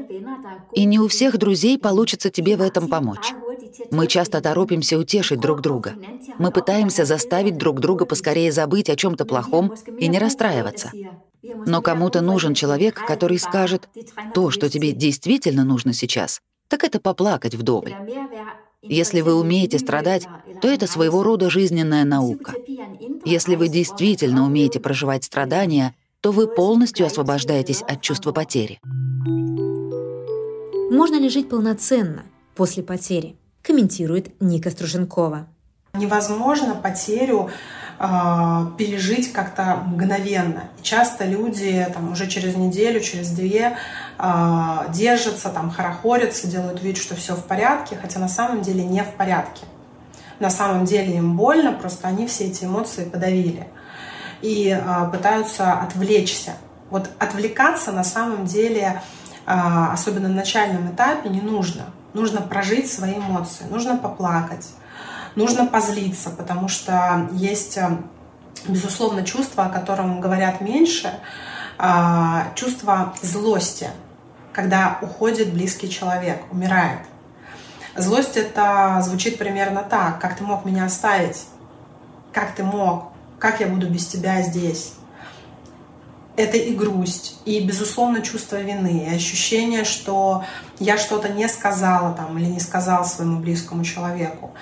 И 0.73 0.85
не 0.85 0.99
у 0.99 1.07
всех 1.07 1.37
друзей 1.37 1.77
получится 1.77 2.29
тебе 2.29 2.55
в 2.55 2.61
этом 2.61 2.87
помочь. 2.87 3.33
Мы 3.91 4.07
часто 4.07 4.41
торопимся 4.41 4.97
утешить 4.97 5.39
друг 5.39 5.61
друга. 5.61 5.95
Мы 6.37 6.51
пытаемся 6.51 7.05
заставить 7.05 7.57
друг 7.57 7.79
друга 7.79 8.05
поскорее 8.05 8.51
забыть 8.51 8.89
о 8.89 8.95
чем 8.95 9.15
то 9.15 9.25
плохом 9.25 9.73
и 9.99 10.07
не 10.07 10.19
расстраиваться. 10.19 10.91
Но 11.65 11.81
кому-то 11.81 12.21
нужен 12.21 12.53
человек, 12.53 13.03
который 13.05 13.39
скажет, 13.39 13.89
то, 14.33 14.51
что 14.51 14.69
тебе 14.69 14.91
действительно 14.91 15.63
нужно 15.63 15.93
сейчас, 15.93 16.41
так 16.67 16.83
это 16.83 16.99
поплакать 16.99 17.55
вдоволь. 17.55 17.95
Если 18.89 19.21
вы 19.21 19.35
умеете 19.35 19.79
страдать, 19.79 20.27
то 20.61 20.67
это 20.67 20.87
своего 20.87 21.23
рода 21.23 21.49
жизненная 21.49 22.05
наука. 22.05 22.53
Если 23.25 23.55
вы 23.55 23.67
действительно 23.67 24.45
умеете 24.45 24.79
проживать 24.79 25.23
страдания, 25.23 25.93
то 26.21 26.31
вы 26.31 26.47
полностью 26.47 27.05
освобождаетесь 27.05 27.81
от 27.81 28.01
чувства 28.01 28.31
потери. 28.31 28.79
Можно 30.91 31.19
ли 31.19 31.29
жить 31.29 31.49
полноценно 31.49 32.23
после 32.55 32.81
потери? 32.81 33.35
Комментирует 33.61 34.41
Ника 34.41 34.71
Струженкова. 34.71 35.47
Невозможно 35.93 36.75
потерю 36.75 37.49
э, 37.99 38.05
пережить 38.77 39.33
как-то 39.33 39.83
мгновенно. 39.85 40.69
И 40.79 40.83
часто 40.83 41.25
люди 41.25 41.85
там, 41.93 42.11
уже 42.11 42.27
через 42.27 42.55
неделю, 42.55 42.99
через 43.01 43.31
две 43.31 43.77
э, 44.17 44.91
держатся, 44.93 45.49
там, 45.49 45.71
хорохорятся, 45.71 46.47
делают 46.47 46.81
вид, 46.81 46.97
что 46.97 47.15
все 47.15 47.35
в 47.35 47.43
порядке, 47.43 47.97
хотя 48.01 48.19
на 48.19 48.29
самом 48.29 48.61
деле 48.61 48.83
не 48.83 49.03
в 49.03 49.13
порядке. 49.13 49.65
На 50.39 50.49
самом 50.49 50.85
деле 50.85 51.17
им 51.17 51.35
больно, 51.35 51.73
просто 51.73 52.07
они 52.07 52.27
все 52.27 52.45
эти 52.45 52.65
эмоции 52.65 53.05
подавили 53.05 53.67
и 54.41 54.69
э, 54.69 55.09
пытаются 55.11 55.73
отвлечься. 55.73 56.53
Вот 56.89 57.09
отвлекаться 57.19 57.91
на 57.91 58.03
самом 58.03 58.45
деле, 58.45 59.01
э, 59.45 59.51
особенно 59.91 60.27
на 60.27 60.35
начальном 60.35 60.91
этапе, 60.91 61.29
не 61.29 61.41
нужно. 61.41 61.85
Нужно 62.13 62.41
прожить 62.41 62.91
свои 62.91 63.15
эмоции, 63.15 63.65
нужно 63.69 63.97
поплакать, 63.97 64.67
нужно 65.35 65.65
позлиться, 65.65 66.29
потому 66.29 66.67
что 66.67 67.29
есть, 67.33 67.77
безусловно, 68.67 69.23
чувство, 69.23 69.65
о 69.65 69.69
котором 69.69 70.21
говорят 70.21 70.61
меньше, 70.61 71.11
а, 71.77 72.47
чувство 72.55 73.13
злости, 73.21 73.89
когда 74.57 74.97
уходит 75.03 75.53
близкий 75.53 75.87
человек, 75.87 76.41
умирает. 76.51 77.01
Злость 77.95 78.37
это 78.37 78.99
звучит 79.03 79.37
примерно 79.37 79.83
так, 79.83 80.19
как 80.19 80.35
ты 80.35 80.43
мог 80.43 80.65
меня 80.65 80.85
оставить, 80.85 81.43
как 82.33 82.55
ты 82.55 82.63
мог, 82.63 83.11
как 83.37 83.59
я 83.59 83.67
буду 83.67 83.87
без 83.87 84.07
тебя 84.07 84.41
здесь. 84.41 84.93
Это 86.37 86.57
и 86.57 86.73
грусть, 86.73 87.39
и, 87.45 87.63
безусловно, 87.63 88.23
чувство 88.23 88.55
вины, 88.55 89.05
и 89.07 89.15
ощущение, 89.15 89.83
что 89.83 90.43
я 90.79 90.97
что-то 90.97 91.29
не 91.29 91.47
сказала 91.47 92.15
там, 92.15 92.35
или 92.39 92.45
не 92.45 92.59
сказал 92.59 93.05
своему 93.05 93.39
близкому 93.39 93.83
человеку. 93.83 94.55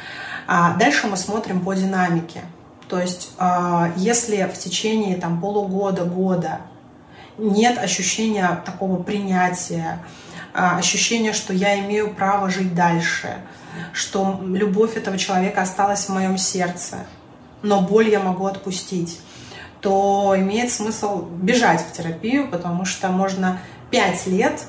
А 0.46 0.74
дальше 0.74 1.08
мы 1.08 1.16
смотрим 1.16 1.62
по 1.62 1.74
динамике. 1.74 2.42
То 2.90 3.00
есть, 3.00 3.30
а, 3.38 3.94
если 3.96 4.44
в 4.44 4.60
течение 4.60 5.16
там, 5.16 5.40
полугода, 5.40 6.04
года 6.04 6.60
нет 7.38 7.78
ощущения 7.78 8.62
такого 8.66 9.02
принятия, 9.02 10.00
а, 10.54 10.78
ощущения, 10.78 11.34
что 11.34 11.54
я 11.54 11.80
имею 11.80 12.14
право 12.14 12.50
жить 12.50 12.74
дальше, 12.74 13.38
что 13.94 14.40
любовь 14.44 14.96
этого 14.96 15.18
человека 15.18 15.62
осталась 15.62 16.06
в 16.06 16.10
моем 16.10 16.38
сердце, 16.38 17.06
но 17.62 17.82
боль 17.82 18.10
я 18.10 18.20
могу 18.20 18.46
отпустить, 18.46 19.20
то 19.82 20.34
имеет 20.38 20.72
смысл 20.72 21.26
бежать 21.26 21.82
в 21.82 21.92
терапию, 21.92 22.50
потому 22.50 22.86
что 22.86 23.10
можно 23.10 23.60
пять 23.92 24.26
лет, 24.28 24.64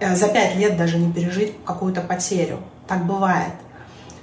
э, 0.00 0.14
за 0.14 0.28
пять 0.28 0.56
лет 0.56 0.76
даже 0.76 0.98
не 0.98 1.12
пережить 1.12 1.54
какую-то 1.64 2.00
потерю. 2.00 2.60
Так 2.86 3.04
бывает. 3.06 3.52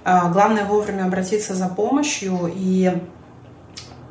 А, 0.05 0.29
главное 0.29 0.65
вовремя 0.65 1.05
обратиться 1.05 1.55
за 1.55 1.67
помощью 1.67 2.51
и 2.55 2.93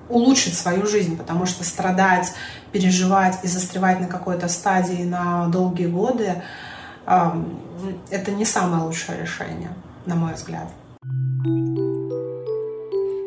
улучшить 0.08 0.56
свою 0.56 0.86
жизнь, 0.86 1.16
потому 1.16 1.46
что 1.46 1.64
страдать, 1.64 2.32
переживать 2.72 3.38
и 3.42 3.48
застревать 3.48 4.00
на 4.00 4.06
какой-то 4.06 4.48
стадии 4.48 5.04
на 5.04 5.48
долгие 5.48 5.86
годы— 5.86 6.42
это 7.06 8.30
не 8.30 8.44
самое 8.44 8.84
лучшее 8.84 9.20
решение, 9.22 9.70
на 10.06 10.14
мой 10.14 10.34
взгляд. 10.34 10.68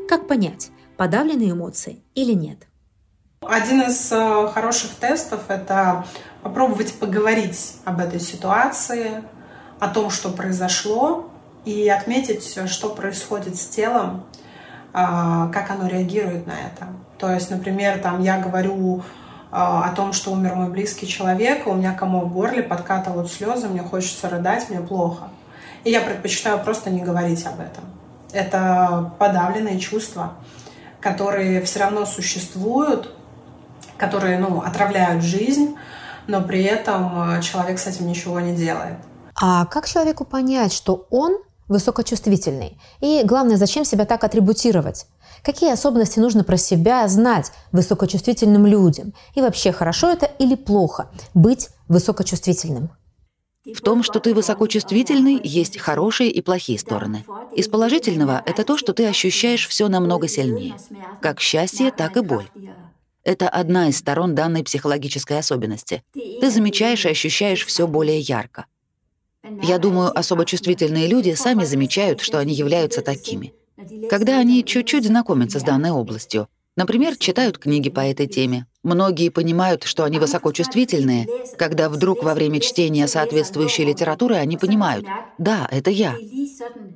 Как 0.07 0.27
понять, 0.27 0.71
подавлены 0.97 1.51
эмоции 1.51 2.01
или 2.15 2.33
нет? 2.33 2.59
Один 3.41 3.81
из 3.81 4.11
э, 4.11 4.47
хороших 4.53 4.91
тестов— 4.91 5.41
это 5.49 6.05
попробовать 6.41 6.93
поговорить 6.95 7.77
об 7.85 7.99
этой 7.99 8.19
ситуации, 8.19 9.23
о 9.79 9.89
том, 9.89 10.09
что 10.09 10.29
произошло, 10.29 11.29
и 11.65 11.89
отметить, 11.89 12.57
что 12.69 12.89
происходит 12.89 13.57
с 13.57 13.67
телом, 13.67 14.25
а, 14.93 15.49
как 15.49 15.71
оно 15.71 15.87
реагирует 15.87 16.47
на 16.47 16.53
это. 16.53 16.87
То 17.17 17.31
есть, 17.31 17.49
например, 17.49 17.99
там 17.99 18.21
я 18.21 18.39
говорю 18.39 19.03
о 19.51 19.89
том, 19.95 20.13
что 20.13 20.31
умер 20.31 20.55
мой 20.55 20.69
близкий 20.69 21.07
человек, 21.07 21.67
у 21.67 21.73
меня 21.73 21.93
комок 21.93 22.25
в 22.25 22.33
горле, 22.33 22.63
подкатывают 22.63 23.31
слезы, 23.31 23.67
мне 23.67 23.81
хочется 23.81 24.29
рыдать, 24.29 24.69
мне 24.69 24.81
плохо. 24.81 25.29
И 25.83 25.91
я 25.91 26.01
предпочитаю 26.01 26.59
просто 26.59 26.89
не 26.89 27.01
говорить 27.01 27.45
об 27.45 27.59
этом. 27.59 27.85
Это 28.33 29.13
подавленные 29.17 29.79
чувства, 29.79 30.33
которые 30.99 31.61
все 31.61 31.79
равно 31.79 32.05
существуют, 32.05 33.15
которые 33.97 34.39
ну, 34.39 34.61
отравляют 34.61 35.23
жизнь, 35.23 35.75
но 36.27 36.41
при 36.41 36.63
этом 36.63 37.11
а, 37.13 37.41
человек 37.41 37.79
с 37.79 37.87
этим 37.87 38.07
ничего 38.07 38.39
не 38.39 38.55
делает. 38.55 38.97
А 39.39 39.65
как 39.65 39.87
человеку 39.87 40.25
понять, 40.25 40.73
что 40.73 41.07
он 41.09 41.37
высокочувствительный. 41.67 42.77
И 43.01 43.21
главное, 43.23 43.57
зачем 43.57 43.85
себя 43.85 44.05
так 44.05 44.23
атрибутировать? 44.23 45.07
Какие 45.43 45.71
особенности 45.71 46.19
нужно 46.19 46.43
про 46.43 46.57
себя 46.57 47.07
знать 47.07 47.51
высокочувствительным 47.71 48.65
людям? 48.65 49.13
И 49.35 49.41
вообще, 49.41 49.71
хорошо 49.71 50.09
это 50.09 50.25
или 50.25 50.55
плохо 50.55 51.09
быть 51.33 51.69
высокочувствительным? 51.87 52.89
В 53.73 53.81
том, 53.81 54.03
что 54.03 54.19
ты 54.19 54.35
высокочувствительный, 54.35 55.41
есть 55.43 55.79
хорошие 55.79 56.29
и 56.29 56.41
плохие 56.41 56.77
стороны. 56.77 57.25
Из 57.55 57.67
положительного— 57.67 58.43
это 58.45 58.63
то, 58.63 58.77
что 58.77 58.93
ты 58.93 59.07
ощущаешь 59.07 59.67
все 59.67 59.87
намного 59.87 60.27
сильнее. 60.27 60.75
Как 61.19 61.39
счастье, 61.39 61.91
так 61.91 62.15
и 62.15 62.21
боль. 62.21 62.47
Это 63.23 63.49
одна 63.49 63.87
из 63.87 63.97
сторон 63.97 64.35
данной 64.35 64.63
психологической 64.63 65.39
особенности. 65.39 66.03
Ты 66.13 66.51
замечаешь 66.51 67.05
и 67.05 67.09
ощущаешь 67.09 67.65
все 67.65 67.87
более 67.87 68.19
ярко. 68.19 68.67
Я 69.61 69.77
думаю, 69.79 70.17
особо 70.17 70.45
чувствительные 70.45 71.07
люди 71.07 71.33
сами 71.33 71.63
замечают, 71.63 72.21
что 72.21 72.39
они 72.39 72.53
являются 72.53 73.01
такими. 73.01 73.53
Когда 74.07 74.37
они 74.39 74.63
чуть-чуть 74.63 75.05
знакомятся 75.05 75.59
с 75.59 75.63
данной 75.63 75.91
областью, 75.91 76.47
например, 76.75 77.17
читают 77.17 77.57
книги 77.57 77.89
по 77.89 78.01
этой 78.01 78.27
теме, 78.27 78.67
многие 78.83 79.29
понимают, 79.29 79.83
что 79.83 80.03
они 80.03 80.19
высокочувствительные, 80.19 81.29
когда 81.55 81.89
вдруг 81.89 82.23
во 82.23 82.33
время 82.33 82.59
чтения 82.59 83.07
соответствующей 83.07 83.83
литературы 83.85 84.35
они 84.35 84.57
понимают, 84.57 85.11
да, 85.37 85.67
это 85.71 85.89
я. 85.91 86.21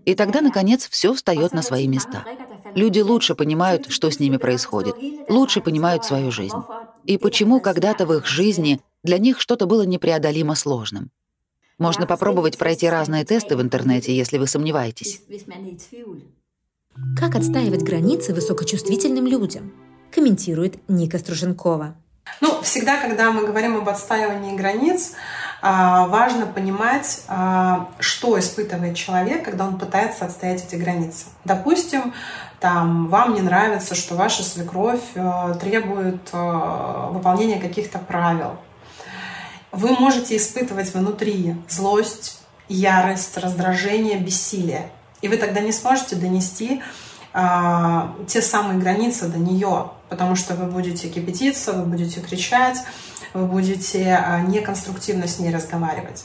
И 0.06 0.16
тогда, 0.16 0.42
наконец, 0.42 0.88
все 0.90 1.14
встает 1.14 1.54
на 1.54 1.62
свои 1.62 1.88
места. 1.88 2.28
Люди 2.76 3.00
лучше 3.00 3.36
понимают, 3.36 3.88
что 3.90 4.10
с 4.10 4.20
ними 4.20 4.38
происходит, 4.38 4.98
лучше 5.28 5.62
понимают 5.62 6.04
свою 6.04 6.32
жизнь. 6.32 6.66
И 7.06 7.18
почему 7.18 7.62
когда-то 7.62 8.06
в 8.06 8.14
их 8.14 8.26
жизни 8.26 8.82
для 9.04 9.18
них 9.18 9.40
что-то 9.40 9.66
было 9.66 9.84
непреодолимо 9.84 10.56
сложным. 10.56 11.12
Можно 11.80 12.06
попробовать 12.06 12.58
пройти 12.58 12.90
разные 12.90 13.26
тесты 13.26 13.56
в 13.56 13.62
интернете, 13.62 14.16
если 14.16 14.38
вы 14.38 14.48
сомневаетесь. 14.48 15.22
Как 17.18 17.36
отстаивать 17.36 17.84
границы 17.84 18.34
высокочувствительным 18.34 19.26
людям? 19.26 19.72
Комментирует 20.14 20.78
Ника 20.90 21.18
Струженкова. 21.18 21.96
Ну, 22.42 22.62
всегда, 22.62 23.02
когда 23.02 23.32
мы 23.32 23.48
говорим 23.48 23.78
об 23.78 23.88
отстаивании 23.88 24.56
границ, 24.56 25.14
а, 25.62 26.08
важно 26.08 26.46
понимать, 26.46 27.24
а, 27.28 27.90
что 28.00 28.38
испытывает 28.38 28.96
человек, 28.96 29.46
когда 29.46 29.66
он 29.66 29.80
пытается 29.80 30.26
отстоять 30.26 30.66
эти 30.66 30.76
границы. 30.76 31.26
Допустим, 31.46 32.14
там, 32.60 33.08
вам 33.08 33.34
не 33.34 33.42
нравится, 33.42 33.96
что 33.96 34.16
ваша 34.16 34.44
свекровь 34.44 35.00
э, 35.16 35.56
требует 35.62 36.30
э, 36.34 37.08
выполнения 37.12 37.58
каких-то 37.58 38.00
правил, 38.00 38.58
вы 39.72 39.92
можете 39.92 40.38
испытывать 40.38 40.94
внутри 40.94 41.56
злость, 41.68 42.42
ярость, 42.68 43.38
раздражение, 43.38 44.18
бессилие. 44.18 44.92
И 45.22 45.28
вы 45.28 45.38
тогда 45.38 45.62
не 45.62 45.72
сможете 45.72 46.16
донести 46.16 46.82
а, 47.34 48.16
те 48.28 48.42
самые 48.42 48.80
границы 48.80 49.28
до 49.28 49.38
нее, 49.38 49.92
потому 50.10 50.36
что 50.36 50.56
вы 50.56 50.66
будете 50.66 51.10
кипятиться, 51.10 51.74
вы 51.74 51.84
будете 51.84 52.22
кричать, 52.22 52.78
вы 53.34 53.46
будете 53.46 54.14
а, 54.16 54.42
неконструктивно 54.42 55.28
с 55.28 55.40
ней 55.40 55.54
разговаривать. 55.54 56.24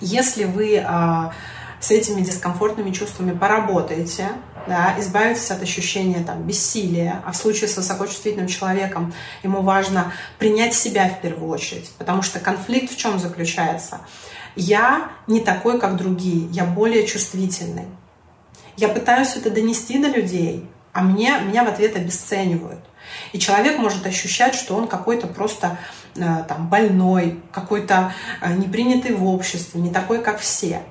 Если 0.00 0.44
вы 0.44 0.82
а, 0.84 1.32
с 1.80 1.90
этими 1.90 2.22
дискомфортными 2.22 2.90
чувствами 2.90 3.36
поработаете, 3.36 4.28
да, 4.68 4.94
избавитесь 4.98 5.50
от 5.50 5.62
ощущения 5.62 6.22
там, 6.24 6.42
бессилия, 6.42 7.22
а 7.24 7.32
в 7.32 7.36
случае 7.36 7.68
с 7.68 7.76
высокочувствительным 7.76 8.48
человеком 8.48 9.12
ему 9.42 9.62
важно 9.62 10.12
принять 10.38 10.74
себя 10.74 11.08
в 11.08 11.20
первую 11.20 11.50
очередь, 11.50 11.90
потому 11.98 12.22
что 12.22 12.38
конфликт 12.38 12.92
в 12.92 12.96
чем 12.96 13.18
заключается? 13.18 14.00
Я 14.54 15.10
не 15.26 15.40
такой, 15.40 15.80
как 15.80 15.96
другие, 15.96 16.48
я 16.50 16.64
более 16.64 17.06
чувствительный. 17.06 17.86
Я 18.76 18.88
пытаюсь 18.88 19.36
это 19.36 19.50
донести 19.50 19.98
до 19.98 20.08
людей, 20.08 20.68
а 20.92 21.02
мне, 21.02 21.38
меня 21.40 21.64
в 21.64 21.68
ответ 21.68 21.96
обесценивают. 21.96 22.80
И 23.32 23.38
человек 23.38 23.78
может 23.78 24.06
ощущать, 24.06 24.54
что 24.54 24.76
он 24.76 24.86
какой-то 24.86 25.26
просто 25.26 25.78
э, 26.16 26.20
там, 26.46 26.68
больной, 26.68 27.40
какой-то 27.52 28.12
э, 28.40 28.52
непринятый 28.54 29.14
в 29.14 29.24
обществе, 29.26 29.80
не 29.80 29.90
такой, 29.90 30.22
как 30.22 30.40
все. 30.40 30.82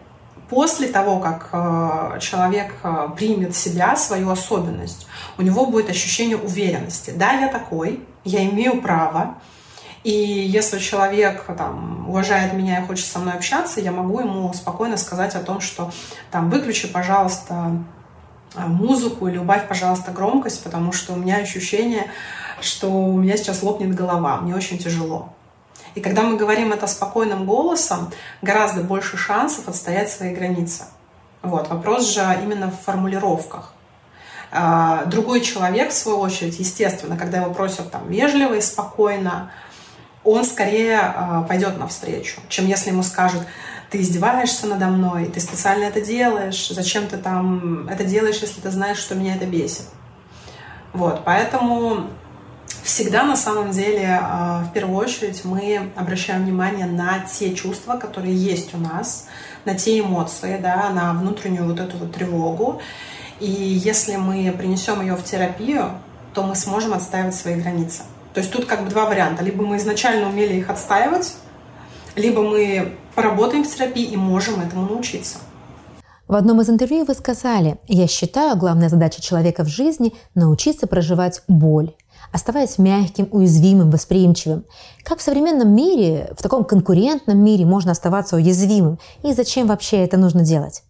После 0.50 0.88
того, 0.88 1.20
как 1.20 1.50
э, 1.52 2.20
человек 2.22 2.74
э, 2.84 3.10
примет 3.16 3.56
себя, 3.56 3.96
свою 3.96 4.30
особенность, 4.30 5.08
у 5.38 5.42
него 5.42 5.66
будет 5.66 5.90
ощущение 5.90 6.38
уверенности. 6.38 7.12
Да, 7.16 7.34
я 7.34 7.48
такой, 7.50 8.06
я 8.24 8.46
имею 8.46 8.82
право, 8.82 9.36
и 10.04 10.12
если 10.12 10.80
человек 10.80 11.46
там, 11.58 12.08
уважает 12.08 12.54
меня 12.54 12.80
и 12.80 12.86
хочет 12.86 13.06
со 13.06 13.20
мной 13.20 13.34
общаться, 13.34 13.82
я 13.82 13.92
могу 13.92 14.20
ему 14.22 14.54
спокойно 14.54 14.96
сказать 14.96 15.36
о 15.36 15.40
том, 15.40 15.60
что 15.60 15.92
там, 16.32 16.50
выключи, 16.50 16.88
пожалуйста, 16.88 17.72
э, 18.56 18.66
музыку 18.66 19.28
или 19.28 19.38
убавь, 19.38 19.68
пожалуйста, 19.68 20.12
громкость, 20.12 20.64
потому 20.64 20.94
что 20.94 21.14
у 21.14 21.18
меня 21.18 21.38
ощущение, 21.38 22.10
что 22.62 22.90
у 22.90 23.18
меня 23.18 23.36
сейчас 23.36 23.64
лопнет 23.64 23.94
голова, 23.94 24.38
мне 24.38 24.56
очень 24.56 24.78
тяжело. 24.78 25.34
И 25.98 26.00
когда 26.00 26.22
мы 26.22 26.38
говорим 26.38 26.72
это 26.72 26.86
спокойным 26.86 27.48
голосом, 27.48 28.12
гораздо 28.44 28.84
больше 28.84 29.18
шансов 29.18 29.68
отстоять 29.68 30.12
свои 30.12 30.32
границы. 30.32 30.84
Вот. 31.42 31.70
Вопрос 31.70 32.14
же 32.14 32.22
именно 32.44 32.70
в 32.70 32.80
формулировках. 32.86 33.74
А, 34.52 35.06
другой 35.06 35.42
человек, 35.42 35.90
в 35.90 35.94
свою 35.94 36.20
очередь, 36.20 36.60
естественно, 36.60 37.18
когда 37.18 37.40
его 37.40 37.52
просят 37.52 37.90
там 37.90 38.08
вежливо 38.10 38.54
и 38.54 38.62
спокойно, 38.62 39.50
он 40.24 40.46
скорее 40.46 41.00
а, 41.00 41.42
пойдет 41.50 41.80
навстречу, 41.80 42.42
чем 42.48 42.68
если 42.68 42.92
ему 42.92 43.02
скажут, 43.02 43.42
ты 43.90 44.00
издеваешься 44.00 44.68
надо 44.68 44.86
мной, 44.86 45.26
ты 45.26 45.40
специально 45.40 45.86
это 45.86 46.00
делаешь, 46.00 46.70
зачем 46.70 47.08
ты 47.08 47.18
там 47.18 47.90
это 47.90 48.04
делаешь, 48.04 48.38
если 48.44 48.62
ты 48.62 48.70
знаешь, 48.70 49.00
что 49.00 49.16
меня 49.16 49.36
это 49.36 49.48
бесит. 49.48 49.86
Вот, 50.94 51.24
поэтому 51.26 52.12
всегда 52.84 53.24
на 53.24 53.36
самом 53.36 53.72
деле 53.72 54.20
а, 54.22 54.64
в 54.70 54.74
первую 54.74 54.98
очередь 54.98 55.44
мы 55.46 55.92
обращаем 55.96 56.44
внимание 56.44 56.86
на 56.86 57.20
те 57.20 57.54
чувства, 57.54 57.98
которые 57.98 58.36
есть 58.36 58.74
у 58.74 58.78
нас, 58.78 59.28
на 59.66 59.76
те 59.76 60.00
эмоции, 60.00 60.58
да, 60.62 60.90
на 60.90 61.14
внутреннюю 61.14 61.66
вот 61.66 61.80
эту 61.80 61.98
вот 61.98 62.14
тревогу. 62.14 62.82
И 63.40 63.50
если 63.50 64.16
мы 64.16 64.54
принесем 64.58 65.02
ее 65.02 65.16
в 65.16 65.24
терапию, 65.24 65.92
то 66.34 66.44
мы 66.44 66.56
сможем 66.56 66.94
отстаивать 66.94 67.36
свои 67.36 67.56
границы. 67.56 68.04
То 68.34 68.40
есть 68.40 68.52
тут 68.52 68.66
как 68.66 68.84
бы 68.84 68.90
два 68.90 69.06
варианта. 69.06 69.44
Либо 69.44 69.66
мы 69.66 69.78
изначально 69.78 70.30
умели 70.30 70.56
их 70.56 70.70
отстаивать, 70.70 71.36
либо 72.16 72.42
мы 72.42 72.96
поработаем 73.16 73.64
в 73.64 73.76
терапии 73.76 74.06
и 74.06 74.18
можем 74.18 74.62
этому 74.62 74.88
научиться. 74.88 75.40
В 76.28 76.36
одном 76.36 76.62
из 76.62 76.70
интервью 76.70 77.06
вы 77.06 77.14
сказали, 77.14 77.78
я 77.88 78.06
считаю, 78.08 78.58
главная 78.58 78.90
задача 78.90 79.22
человека 79.22 79.64
в 79.64 79.68
жизни– 79.68 80.14
научиться 80.36 80.86
проживать 80.86 81.42
боль 81.48 81.94
оставаясь 82.32 82.78
мягким, 82.78 83.28
уязвимым, 83.32 83.90
восприимчивым. 83.90 84.66
Как 85.04 85.20
в 85.20 85.22
современном 85.22 85.76
мире, 85.76 86.34
в 86.38 86.42
таком 86.42 86.64
конкурентном 86.64 87.38
мире 87.38 87.66
можно 87.66 87.92
оставаться 87.92 88.36
уязвимым? 88.36 89.00
И 89.24 89.34
зачем 89.34 89.68
вообще 89.68 89.98
это 89.98 90.18
нужно 90.18 90.44
делать? 90.44 90.84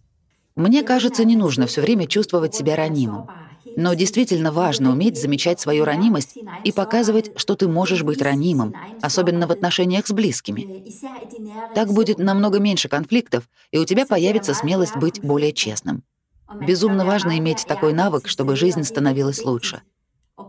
Мне 0.56 0.84
кажется, 0.84 1.24
не 1.24 1.36
нужно 1.36 1.68
все 1.68 1.82
время 1.82 2.08
чувствовать 2.08 2.56
себя 2.56 2.76
ранимым. 2.76 3.28
Но 3.76 3.94
действительно 3.94 4.52
важно 4.52 4.92
уметь 4.92 5.22
замечать 5.22 5.60
свою 5.60 5.86
ранимость 5.86 6.36
и 6.64 6.72
показывать, 6.72 7.32
что 7.36 7.56
ты 7.56 7.68
можешь 7.68 8.02
быть 8.02 8.24
ранимым, 8.24 8.74
особенно 9.02 9.46
в 9.46 9.52
отношениях 9.52 10.08
с 10.08 10.12
близкими. 10.12 10.84
Так 11.76 11.94
будет 11.94 12.18
намного 12.18 12.60
меньше 12.60 12.90
конфликтов, 12.90 13.48
и 13.72 13.78
у 13.78 13.86
тебя 13.86 14.08
появится 14.08 14.56
смелость 14.56 14.96
быть 14.96 15.22
более 15.22 15.54
честным. 15.54 16.04
Безумно 16.60 17.06
важно 17.06 17.38
иметь 17.38 17.66
такой 17.68 17.94
навык, 17.94 18.28
чтобы 18.28 18.56
жизнь 18.56 18.84
становилась 18.84 19.44
лучше. 19.44 19.84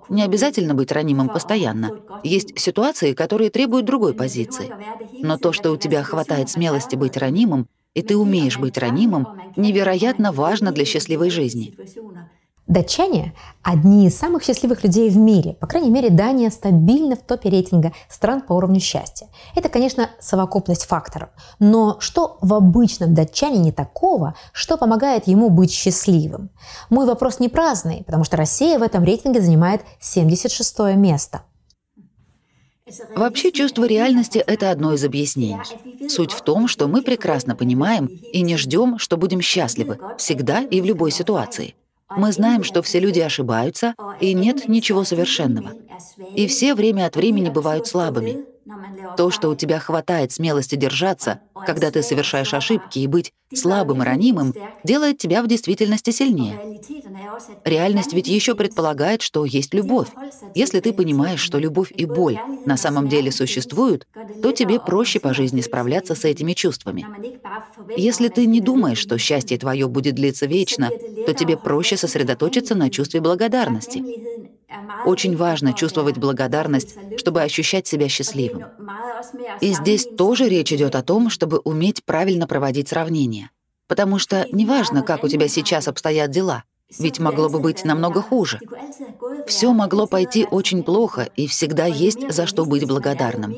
Не 0.08 0.22
обязательно 0.22 0.74
быть 0.74 0.92
ранимым 0.92 1.30
постоянно. 1.30 1.92
Есть 2.22 2.52
ситуации, 2.58 3.12
которые 3.14 3.50
требуют 3.50 3.86
другой 3.86 4.14
позиции. 4.14 4.74
Но 5.22 5.38
то, 5.38 5.52
что 5.52 5.70
у 5.70 5.76
тебя 5.76 6.02
хватает 6.02 6.48
смелости 6.48 6.94
быть 6.96 7.16
ранимым, 7.16 7.68
и 7.94 8.02
ты 8.02 8.16
умеешь 8.16 8.58
быть 8.58 8.78
ранимым, 8.78 9.28
невероятно 9.56 10.32
важно 10.32 10.72
для 10.72 10.84
счастливой 10.84 11.30
жизни. 11.30 11.72
Датчане– 12.68 13.32
одни 13.62 14.06
из 14.06 14.18
самых 14.18 14.44
счастливых 14.44 14.84
людей 14.84 15.08
в 15.08 15.16
мире. 15.16 15.54
По 15.54 15.66
крайней 15.66 15.90
мере, 15.90 16.10
Дания 16.10 16.50
стабильна 16.50 17.16
в 17.16 17.22
топе 17.22 17.48
рейтинга 17.48 17.92
стран 18.10 18.42
по 18.42 18.52
уровню 18.52 18.78
счастья. 18.78 19.28
Это, 19.54 19.70
конечно, 19.70 20.10
совокупность 20.20 20.84
факторов. 20.84 21.30
Но 21.58 21.96
что 21.98 22.36
в 22.42 22.52
обычном 22.52 23.14
датчанине 23.14 23.72
такого, 23.72 24.34
что 24.52 24.76
помогает 24.76 25.26
ему 25.26 25.48
быть 25.48 25.72
счастливым? 25.72 26.50
Мой 26.90 27.06
вопрос 27.06 27.40
не 27.40 27.48
праздный, 27.48 28.04
потому 28.04 28.24
что 28.24 28.36
Россия 28.36 28.78
в 28.78 28.82
этом 28.82 29.02
рейтинге 29.02 29.40
занимает 29.40 29.80
76 30.00 30.78
место. 30.96 31.40
Вообще 33.16 33.50
чувство 33.50 33.84
реальности— 33.84 34.38
это 34.46 34.70
одно 34.70 34.92
из 34.92 35.04
объяснений. 35.04 36.08
Суть 36.08 36.32
в 36.32 36.42
том, 36.42 36.68
что 36.68 36.86
мы 36.86 37.00
прекрасно 37.00 37.56
понимаем 37.56 38.06
и 38.06 38.42
не 38.42 38.58
ждем, 38.58 38.98
что 38.98 39.16
будем 39.16 39.40
счастливы 39.40 39.98
всегда 40.18 40.60
и 40.60 40.82
в 40.82 40.84
любой 40.84 41.10
ситуации. 41.10 41.74
Мы 42.16 42.32
знаем, 42.32 42.64
что 42.64 42.82
все 42.82 43.00
люди 43.00 43.20
ошибаются, 43.20 43.94
и 44.20 44.32
нет 44.34 44.68
ничего 44.68 45.04
совершенного. 45.04 45.72
И 46.34 46.46
все 46.46 46.74
время 46.74 47.06
от 47.06 47.16
времени 47.16 47.50
бывают 47.50 47.86
слабыми. 47.86 48.44
То, 49.14 49.30
что 49.30 49.48
у 49.50 49.54
тебя 49.54 49.78
хватает 49.78 50.32
смелости 50.32 50.74
держаться, 50.76 51.40
когда 51.62 51.90
ты 51.90 52.02
совершаешь 52.02 52.54
ошибки 52.54 52.98
и 52.98 53.06
быть 53.06 53.32
слабым 53.52 54.02
и 54.02 54.04
ранимым, 54.04 54.54
делает 54.84 55.18
тебя 55.18 55.42
в 55.42 55.48
действительности 55.48 56.10
сильнее. 56.10 56.62
Реальность 57.64 58.12
ведь 58.12 58.28
еще 58.28 58.54
предполагает, 58.54 59.22
что 59.22 59.44
есть 59.44 59.74
любовь. 59.74 60.16
Если 60.54 60.80
ты 60.80 60.92
понимаешь, 60.92 61.40
что 61.40 61.58
любовь 61.58 61.92
и 61.96 62.04
боль 62.04 62.40
на 62.64 62.76
самом 62.76 63.08
деле 63.08 63.30
существуют, 63.30 64.06
то 64.40 64.52
тебе 64.52 64.78
проще 64.80 65.20
по 65.20 65.32
жизни 65.34 65.60
справляться 65.60 66.14
с 66.14 66.24
этими 66.24 66.52
чувствами. 66.54 67.08
Если 67.94 68.28
ты 68.28 68.46
не 68.46 68.60
думаешь, 68.60 68.98
что 68.98 69.18
счастье 69.18 69.58
твое 69.58 69.88
будет 69.88 70.14
длиться 70.14 70.46
вечно, 70.46 70.94
то 71.24 71.34
тебе 71.34 71.56
проще 71.56 71.96
сосредоточиться 71.96 72.74
на 72.74 72.90
чувстве 72.90 73.20
благодарности. 73.20 74.06
Очень 75.04 75.36
важно 75.36 75.72
чувствовать 75.72 76.18
благодарность, 76.18 76.94
чтобы 77.16 77.42
ощущать 77.42 77.86
себя 77.86 78.08
счастливым. 78.08 78.64
И 79.60 79.72
здесь 79.72 80.06
тоже 80.16 80.48
речь 80.48 80.72
идет 80.72 80.94
о 80.94 81.02
том, 81.02 81.30
чтобы 81.30 81.58
уметь 81.58 82.04
правильно 82.04 82.46
проводить 82.46 82.88
сравнения. 82.88 83.50
Потому 83.86 84.18
что 84.18 84.46
неважно, 84.52 85.02
как 85.02 85.24
у 85.24 85.28
тебя 85.28 85.48
сейчас 85.48 85.88
обстоят 85.88 86.30
дела, 86.30 86.64
ведь 86.98 87.18
могло 87.18 87.48
бы 87.48 87.60
быть 87.60 87.84
намного 87.84 88.22
хуже. 88.22 88.60
Все 89.46 89.72
могло 89.72 90.06
пойти 90.06 90.46
очень 90.50 90.82
плохо, 90.82 91.28
и 91.36 91.46
всегда 91.46 91.86
есть 91.86 92.30
за 92.30 92.46
что 92.46 92.64
быть 92.64 92.86
благодарным. 92.86 93.54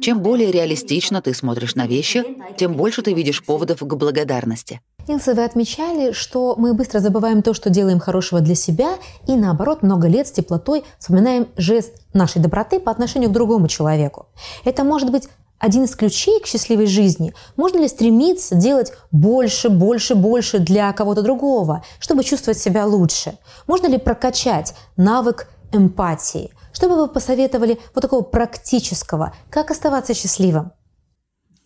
Чем 0.00 0.20
более 0.20 0.50
реалистично 0.50 1.22
ты 1.22 1.34
смотришь 1.34 1.74
на 1.74 1.86
вещи, 1.86 2.24
тем 2.56 2.74
больше 2.74 3.02
ты 3.02 3.12
видишь 3.12 3.44
поводов 3.44 3.80
к 3.80 3.94
благодарности. 3.94 4.80
Илса, 5.08 5.34
вы 5.34 5.44
отмечали, 5.44 6.12
что 6.12 6.54
мы 6.56 6.74
быстро 6.74 7.00
забываем 7.00 7.42
то, 7.42 7.54
что 7.54 7.70
делаем 7.70 7.98
хорошего 7.98 8.40
для 8.40 8.54
себя, 8.54 8.98
и 9.26 9.36
наоборот, 9.36 9.82
много 9.82 10.06
лет 10.08 10.26
с 10.26 10.32
теплотой 10.32 10.84
вспоминаем 10.98 11.48
жест 11.56 11.94
нашей 12.12 12.42
доброты 12.42 12.78
по 12.78 12.90
отношению 12.90 13.30
к 13.30 13.32
другому 13.32 13.68
человеку. 13.68 14.26
Это 14.64 14.84
может 14.84 15.10
быть 15.10 15.28
один 15.58 15.84
из 15.84 15.96
ключей 15.96 16.40
к 16.40 16.46
счастливой 16.46 16.86
жизни. 16.86 17.34
Можно 17.56 17.78
ли 17.78 17.88
стремиться 17.88 18.54
делать 18.54 18.92
больше, 19.10 19.68
больше, 19.68 20.14
больше 20.14 20.58
для 20.58 20.92
кого-то 20.92 21.22
другого, 21.22 21.84
чтобы 21.98 22.22
чувствовать 22.22 22.58
себя 22.58 22.86
лучше? 22.86 23.38
Можно 23.66 23.88
ли 23.88 23.98
прокачать 23.98 24.74
навык 24.96 25.48
эмпатии? 25.72 26.52
Что 26.72 26.88
бы 26.88 26.96
вы 26.96 27.08
посоветовали 27.08 27.80
вот 27.94 28.02
такого 28.02 28.22
практического, 28.22 29.34
как 29.50 29.70
оставаться 29.70 30.14
счастливым? 30.14 30.72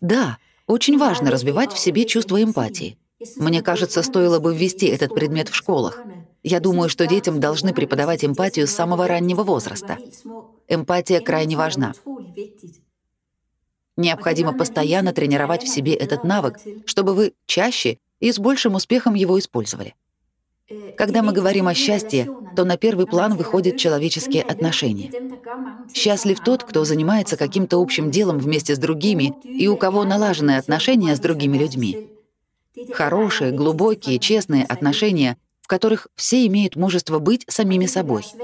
Да, 0.00 0.38
очень 0.66 0.98
важно 0.98 1.30
развивать 1.30 1.72
в 1.72 1.78
себе 1.78 2.06
чувство 2.06 2.42
эмпатии. 2.42 2.98
Мне 3.36 3.62
кажется, 3.62 4.02
стоило 4.02 4.38
бы 4.38 4.54
ввести 4.54 4.86
этот 4.86 5.14
предмет 5.14 5.48
в 5.48 5.54
школах. 5.54 6.00
Я 6.42 6.60
думаю, 6.60 6.88
что 6.88 7.06
детям 7.06 7.40
должны 7.40 7.72
преподавать 7.72 8.24
эмпатию 8.24 8.66
с 8.66 8.72
самого 8.72 9.06
раннего 9.06 9.42
возраста. 9.42 9.98
Эмпатия 10.68 11.20
крайне 11.20 11.56
важна. 11.56 11.92
Необходимо 13.96 14.52
постоянно 14.52 15.12
тренировать 15.12 15.62
в 15.62 15.68
себе 15.68 15.94
этот 15.94 16.24
навык, 16.24 16.58
чтобы 16.86 17.14
вы 17.14 17.34
чаще 17.46 17.98
и 18.20 18.32
с 18.32 18.38
большим 18.38 18.74
успехом 18.74 19.14
его 19.14 19.38
использовали. 19.38 19.94
Когда 20.96 21.22
мы 21.22 21.32
говорим 21.32 21.68
о 21.68 21.74
счастье, 21.74 22.28
то 22.56 22.64
на 22.64 22.76
первый 22.76 23.06
план 23.06 23.36
выходят 23.36 23.76
человеческие 23.76 24.42
отношения. 24.42 25.10
Счастлив 25.92 26.40
тот, 26.40 26.64
кто 26.64 26.84
занимается 26.84 27.36
каким-то 27.36 27.80
общим 27.80 28.10
делом 28.10 28.38
вместе 28.38 28.74
с 28.74 28.78
другими 28.78 29.34
и 29.44 29.68
у 29.68 29.76
кого 29.76 30.04
налажены 30.04 30.56
отношения 30.56 31.14
с 31.14 31.20
другими 31.20 31.58
людьми. 31.58 32.11
Хорошие, 32.90 33.52
глубокие, 33.52 34.18
честные 34.18 34.64
отношения, 34.64 35.36
в 35.62 35.68
которых 35.68 36.08
все 36.14 36.46
имеют 36.46 36.76
мужество 36.76 37.18
быть 37.18 37.44
самими 37.48 37.86
собой. 37.86 38.36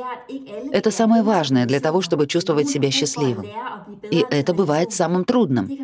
Это 0.70 0.90
самое 0.90 1.22
важное 1.22 1.66
для 1.66 1.80
того, 1.80 2.00
чтобы 2.02 2.26
чувствовать 2.26 2.68
себя 2.68 2.90
счастливым. 2.90 3.54
И 4.10 4.26
это 4.30 4.54
бывает 4.54 4.92
самым 4.92 5.24
трудным. 5.24 5.74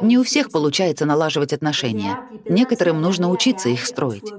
Не 0.00 0.18
у 0.18 0.24
всех 0.24 0.50
получается 0.50 1.06
налаживать 1.06 1.52
отношения. 1.52 2.18
Некоторым 2.48 3.00
нужно 3.00 3.30
учиться 3.30 3.68
их 3.68 3.86
строить. 3.86 4.34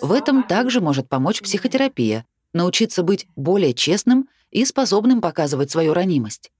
В 0.00 0.12
этом 0.12 0.42
также 0.44 0.80
может 0.80 1.08
помочь 1.08 1.42
психотерапия, 1.42 2.26
научиться 2.52 3.02
быть 3.02 3.26
более 3.36 3.74
честным 3.74 4.28
и 4.50 4.64
способным 4.64 5.20
показывать 5.20 5.70
свою 5.70 5.94
ранимость. 5.94 6.50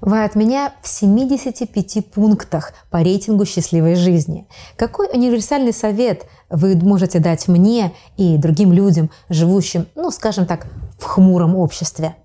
Вы 0.00 0.24
от 0.24 0.34
меня 0.34 0.74
в 0.82 0.88
75 0.88 2.10
пунктах 2.12 2.72
по 2.90 3.02
рейтингу 3.02 3.44
счастливой 3.44 3.94
жизни. 3.94 4.46
Какой 4.76 5.08
универсальный 5.12 5.72
совет 5.72 6.26
вы 6.50 6.76
можете 6.76 7.18
дать 7.18 7.48
мне 7.48 7.92
и 8.16 8.36
другим 8.36 8.72
людям, 8.72 9.10
живущим, 9.28 9.86
ну, 9.94 10.10
скажем 10.10 10.46
так, 10.46 10.66
в 10.98 11.04
хмуром 11.04 11.56
обществе? 11.56 12.16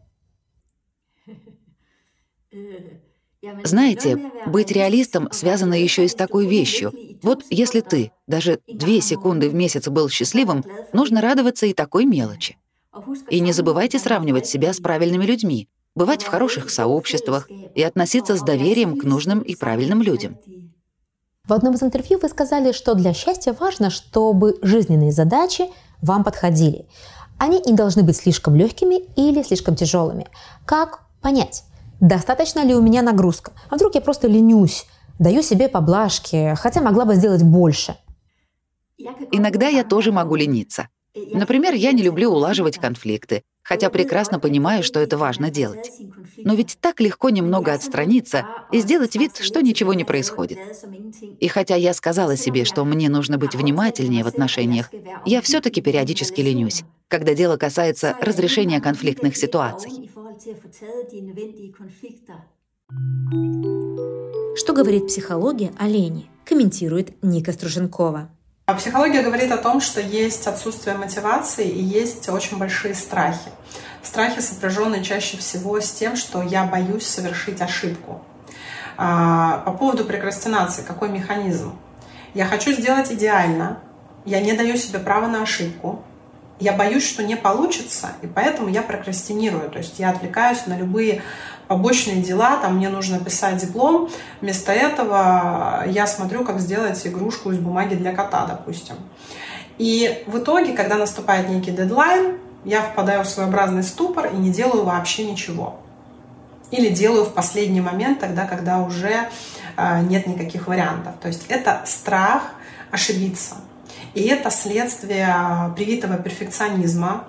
Знаете, 3.64 4.32
быть 4.46 4.72
реалистом 4.72 5.30
связано 5.32 5.74
еще 5.74 6.06
и 6.06 6.08
с 6.08 6.14
такой 6.14 6.46
вещью. 6.46 6.94
Вот 7.24 7.44
если 7.50 7.82
ты 7.82 8.12
даже 8.28 8.60
две 8.68 9.02
секунды 9.02 9.50
в 9.50 9.56
месяц 9.56 9.88
был 9.88 10.10
счастливым, 10.10 10.64
нужно 10.94 11.22
радоваться 11.22 11.66
и 11.66 11.74
такой 11.74 12.06
мелочи. 12.06 12.58
И 13.30 13.40
не 13.40 13.52
забывайте 13.52 13.98
сравнивать 13.98 14.46
себя 14.46 14.74
с 14.74 14.80
правильными 14.80 15.26
людьми, 15.26 15.70
бывать 15.96 16.24
в 16.24 16.28
хороших 16.28 16.70
сообществах 16.70 17.50
и 17.50 17.84
относиться 17.84 18.36
с 18.36 18.42
доверием 18.42 18.98
к 18.98 19.04
нужным 19.04 19.40
и 19.40 19.56
правильным 19.56 20.02
людям. 20.02 20.38
В 21.48 21.54
одном 21.54 21.74
из 21.74 21.84
интервью 21.84 22.20
вы 22.22 22.30
сказали, 22.30 22.72
что 22.72 22.94
для 22.94 23.14
счастья 23.14 23.54
важно, 23.54 23.90
чтобы 23.90 24.58
жизненные 24.62 25.12
задачи 25.12 25.66
вам 26.02 26.24
подходили. 26.24 26.88
Они 27.38 27.60
не 27.66 27.74
должны 27.74 28.04
быть 28.04 28.16
слишком 28.16 28.56
легкими 28.56 29.02
или 29.16 29.42
слишком 29.44 29.76
тяжелыми. 29.76 30.28
Как 30.66 31.02
понять, 31.22 31.64
достаточно 32.00 32.64
ли 32.64 32.76
у 32.76 32.82
меня 32.82 33.02
нагрузка? 33.02 33.52
А 33.70 33.76
вдруг 33.76 33.96
я 33.96 34.02
просто 34.02 34.28
ленюсь, 34.28 34.86
даю 35.20 35.42
себе 35.42 35.68
поблажки, 35.68 36.56
хотя 36.58 36.82
могла 36.82 37.06
бы 37.06 37.16
сделать 37.16 37.44
больше? 37.44 37.98
Иногда 39.32 39.68
я 39.68 39.84
тоже 39.84 40.12
могу 40.12 40.36
лениться. 40.36 40.90
Например, 41.34 41.74
я 41.74 41.92
не 41.92 42.04
люблю 42.04 42.32
улаживать 42.32 42.78
конфликты, 42.78 43.44
хотя 43.72 43.90
прекрасно 43.90 44.38
понимаю, 44.38 44.84
что 44.84 45.00
это 45.00 45.18
важно 45.18 45.50
делать. 45.50 45.90
Но 46.36 46.56
ведь 46.56 46.78
так 46.82 47.00
легко 47.00 47.30
немного 47.30 47.72
отстраниться 47.72 48.46
и 48.70 48.82
сделать 48.82 49.16
вид, 49.16 49.38
что 49.38 49.62
ничего 49.62 49.94
не 49.94 50.04
происходит. 50.04 50.60
И 51.40 51.48
хотя 51.48 51.76
я 51.76 51.94
сказала 51.94 52.36
себе, 52.36 52.66
что 52.66 52.84
мне 52.84 53.08
нужно 53.08 53.38
быть 53.38 53.56
внимательнее 53.56 54.26
в 54.26 54.28
отношениях, 54.28 54.90
я 55.26 55.42
все 55.42 55.62
таки 55.62 55.80
периодически 55.80 56.42
ленюсь, 56.42 56.84
когда 57.08 57.34
дело 57.34 57.56
касается 57.56 58.18
разрешения 58.20 58.82
конфликтных 58.82 59.38
ситуаций. 59.38 60.12
Что 64.58 64.74
говорит 64.74 65.08
психология 65.08 65.72
о 65.80 65.88
лени, 65.88 66.30
комментирует 66.44 67.14
Ника 67.24 67.54
Струженкова. 67.54 68.30
А 68.72 68.74
психология 68.74 69.22
говорит 69.22 69.52
о 69.52 69.58
том, 69.58 69.82
что 69.82 70.00
есть 70.00 70.48
отсутствие 70.48 70.96
мотивации 70.96 71.68
и 71.68 71.84
есть 71.84 72.30
очень 72.30 72.58
большие 72.58 72.96
страхи. 72.96 73.52
Страхи 74.02 74.40
сопряженные 74.40 75.04
чаще 75.04 75.36
всего 75.36 75.82
с 75.82 75.92
тем, 75.92 76.16
что 76.16 76.42
я 76.42 76.64
боюсь 76.64 77.06
совершить 77.06 77.60
ошибку. 77.60 78.24
А, 78.96 79.58
по 79.66 79.74
поводу 79.74 80.06
прокрастинации, 80.06 80.84
какой 80.84 81.10
механизм? 81.10 81.78
Я 82.34 82.46
хочу 82.46 82.72
сделать 82.72 83.12
идеально, 83.12 83.80
я 84.24 84.40
не 84.40 84.54
даю 84.54 84.78
себе 84.78 85.00
права 85.00 85.28
на 85.28 85.42
ошибку, 85.42 86.06
я 86.62 86.72
боюсь, 86.72 87.06
что 87.06 87.24
не 87.24 87.36
получится, 87.36 88.12
и 88.22 88.28
поэтому 88.28 88.70
я 88.70 88.84
прокрастинирую. 88.84 89.70
То 89.70 89.80
есть 89.80 90.00
я 90.00 90.12
отвлекаюсь 90.12 90.66
на 90.66 90.78
любые 90.78 91.24
побочные 91.72 92.22
дела, 92.22 92.58
там 92.58 92.76
мне 92.76 92.90
нужно 92.90 93.18
писать 93.18 93.56
диплом, 93.56 94.10
вместо 94.42 94.74
этого 94.74 95.86
я 95.88 96.06
смотрю, 96.06 96.44
как 96.44 96.60
сделать 96.60 97.08
игрушку 97.08 97.50
из 97.54 97.60
бумаги 97.60 97.96
для 97.96 98.14
кота, 98.14 98.46
допустим. 98.46 98.96
И 99.78 100.22
в 100.28 100.40
итоге, 100.40 100.74
когда 100.74 100.98
наступает 100.98 101.48
некий 101.48 101.72
дедлайн, 101.72 102.40
я 102.66 102.82
впадаю 102.82 103.24
в 103.24 103.28
своеобразный 103.28 103.84
ступор 103.84 104.26
и 104.34 104.36
не 104.36 104.52
делаю 104.52 104.84
вообще 104.84 105.24
ничего. 105.24 105.80
Или 106.72 106.90
делаю 106.90 107.24
в 107.24 107.34
последний 107.34 107.80
момент, 107.80 108.20
тогда, 108.20 108.46
когда 108.46 108.80
уже 108.80 109.30
э, 109.78 110.02
нет 110.02 110.28
никаких 110.28 110.68
вариантов. 110.68 111.14
То 111.22 111.30
есть 111.30 111.46
это 111.48 111.84
страх 111.86 112.52
ошибиться. 112.92 113.56
И 114.14 114.24
это 114.24 114.52
следствие 114.52 115.34
привитого 115.78 116.18
перфекционизма, 116.18 117.24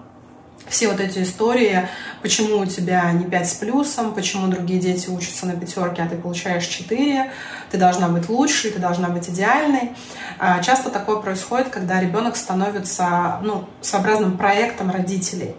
все 0.68 0.88
вот 0.88 1.00
эти 1.00 1.22
истории, 1.22 1.88
почему 2.22 2.58
у 2.58 2.66
тебя 2.66 3.10
не 3.12 3.24
5 3.24 3.48
с 3.48 3.54
плюсом, 3.54 4.14
почему 4.14 4.46
другие 4.46 4.80
дети 4.80 5.08
учатся 5.08 5.46
на 5.46 5.54
пятерке, 5.54 6.02
а 6.02 6.08
ты 6.08 6.16
получаешь 6.16 6.66
4, 6.66 7.30
ты 7.70 7.78
должна 7.78 8.08
быть 8.08 8.28
лучшей, 8.28 8.70
ты 8.70 8.78
должна 8.78 9.08
быть 9.08 9.28
идеальной. 9.28 9.92
А, 10.38 10.62
часто 10.62 10.90
такое 10.90 11.16
происходит, 11.16 11.68
когда 11.68 12.00
ребенок 12.00 12.36
становится 12.36 13.40
ну, 13.42 13.64
своеобразным 13.80 14.38
проектом 14.38 14.90
родителей. 14.90 15.54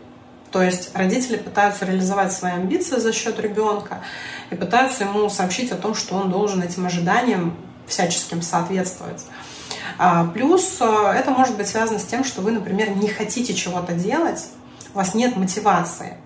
То 0.51 0.61
есть 0.61 0.91
родители 0.93 1.37
пытаются 1.37 1.85
реализовать 1.85 2.31
свои 2.31 2.53
амбиции 2.53 2.99
за 2.99 3.11
счет 3.11 3.39
ребенка 3.39 4.03
и 4.51 4.55
пытаются 4.55 5.03
ему 5.03 5.29
сообщить 5.29 5.71
о 5.71 5.75
том, 5.75 5.95
что 5.95 6.15
он 6.15 6.29
должен 6.29 6.61
этим 6.61 6.85
ожиданиям 6.85 7.57
всяческим 7.87 8.41
соответствовать. 8.41 9.25
А, 9.97 10.25
плюс 10.27 10.77
э, 10.79 11.13
это 11.15 11.31
может 11.31 11.57
быть 11.57 11.67
связано 11.67 11.99
с 11.99 12.03
тем, 12.03 12.23
что 12.23 12.41
вы, 12.41 12.51
например, 12.51 12.91
не 12.91 13.07
хотите 13.07 13.53
чего-то 13.53 13.93
делать, 13.93 14.47
у 14.93 14.97
вас 14.97 15.13
нет 15.13 15.35
мотивации. 15.35 16.17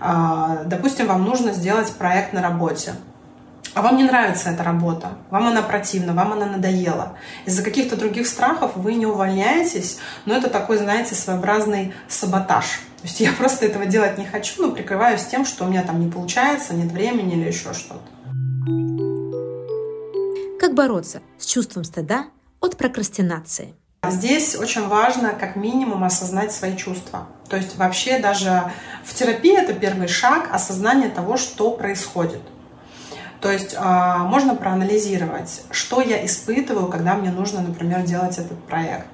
А, 0.00 0.64
допустим, 0.64 1.06
вам 1.06 1.24
нужно 1.24 1.52
сделать 1.52 1.92
проект 1.92 2.32
на 2.32 2.42
работе, 2.42 2.94
а 3.74 3.80
вам 3.80 3.96
не 3.96 4.04
нравится 4.04 4.50
эта 4.50 4.62
работа, 4.62 5.12
вам 5.30 5.46
она 5.46 5.62
противна, 5.62 6.12
вам 6.12 6.32
она 6.32 6.46
надоела. 6.46 7.16
Из-за 7.46 7.62
каких-то 7.62 7.96
других 7.96 8.26
страхов 8.26 8.72
вы 8.76 8.94
не 8.94 9.06
увольняетесь, 9.06 9.98
но 10.26 10.34
это 10.34 10.50
такой, 10.50 10.76
знаете, 10.76 11.14
своеобразный 11.14 11.94
саботаж. 12.08 12.66
То 13.00 13.04
есть 13.04 13.20
я 13.20 13.32
просто 13.38 13.66
этого 13.66 13.86
делать 13.86 14.18
не 14.18 14.26
хочу, 14.26 14.66
но 14.66 14.72
прикрываюсь 14.72 15.24
тем, 15.24 15.44
что 15.46 15.64
у 15.64 15.68
меня 15.68 15.82
там 15.82 16.00
не 16.00 16.10
получается, 16.10 16.74
нет 16.74 16.92
времени 16.92 17.34
или 17.34 17.48
еще 17.48 17.72
что-то. 17.72 18.02
Как 20.60 20.74
бороться 20.74 21.22
с 21.38 21.46
чувством 21.46 21.84
стыда 21.84 22.26
от 22.60 22.76
прокрастинации? 22.76 23.74
Здесь 24.10 24.56
очень 24.56 24.88
важно 24.88 25.30
как 25.30 25.54
минимум 25.54 26.02
осознать 26.02 26.50
свои 26.50 26.76
чувства. 26.76 27.28
То 27.48 27.56
есть 27.56 27.76
вообще 27.76 28.18
даже 28.18 28.72
в 29.04 29.14
терапии 29.14 29.56
это 29.56 29.74
первый 29.74 30.08
шаг 30.08 30.48
осознания 30.52 31.08
того, 31.08 31.36
что 31.36 31.70
происходит. 31.70 32.40
То 33.40 33.48
есть 33.52 33.74
э, 33.74 34.16
можно 34.18 34.56
проанализировать, 34.56 35.62
что 35.70 36.00
я 36.00 36.26
испытываю, 36.26 36.88
когда 36.88 37.14
мне 37.14 37.30
нужно, 37.30 37.60
например, 37.60 38.02
делать 38.02 38.38
этот 38.38 38.60
проект. 38.64 39.06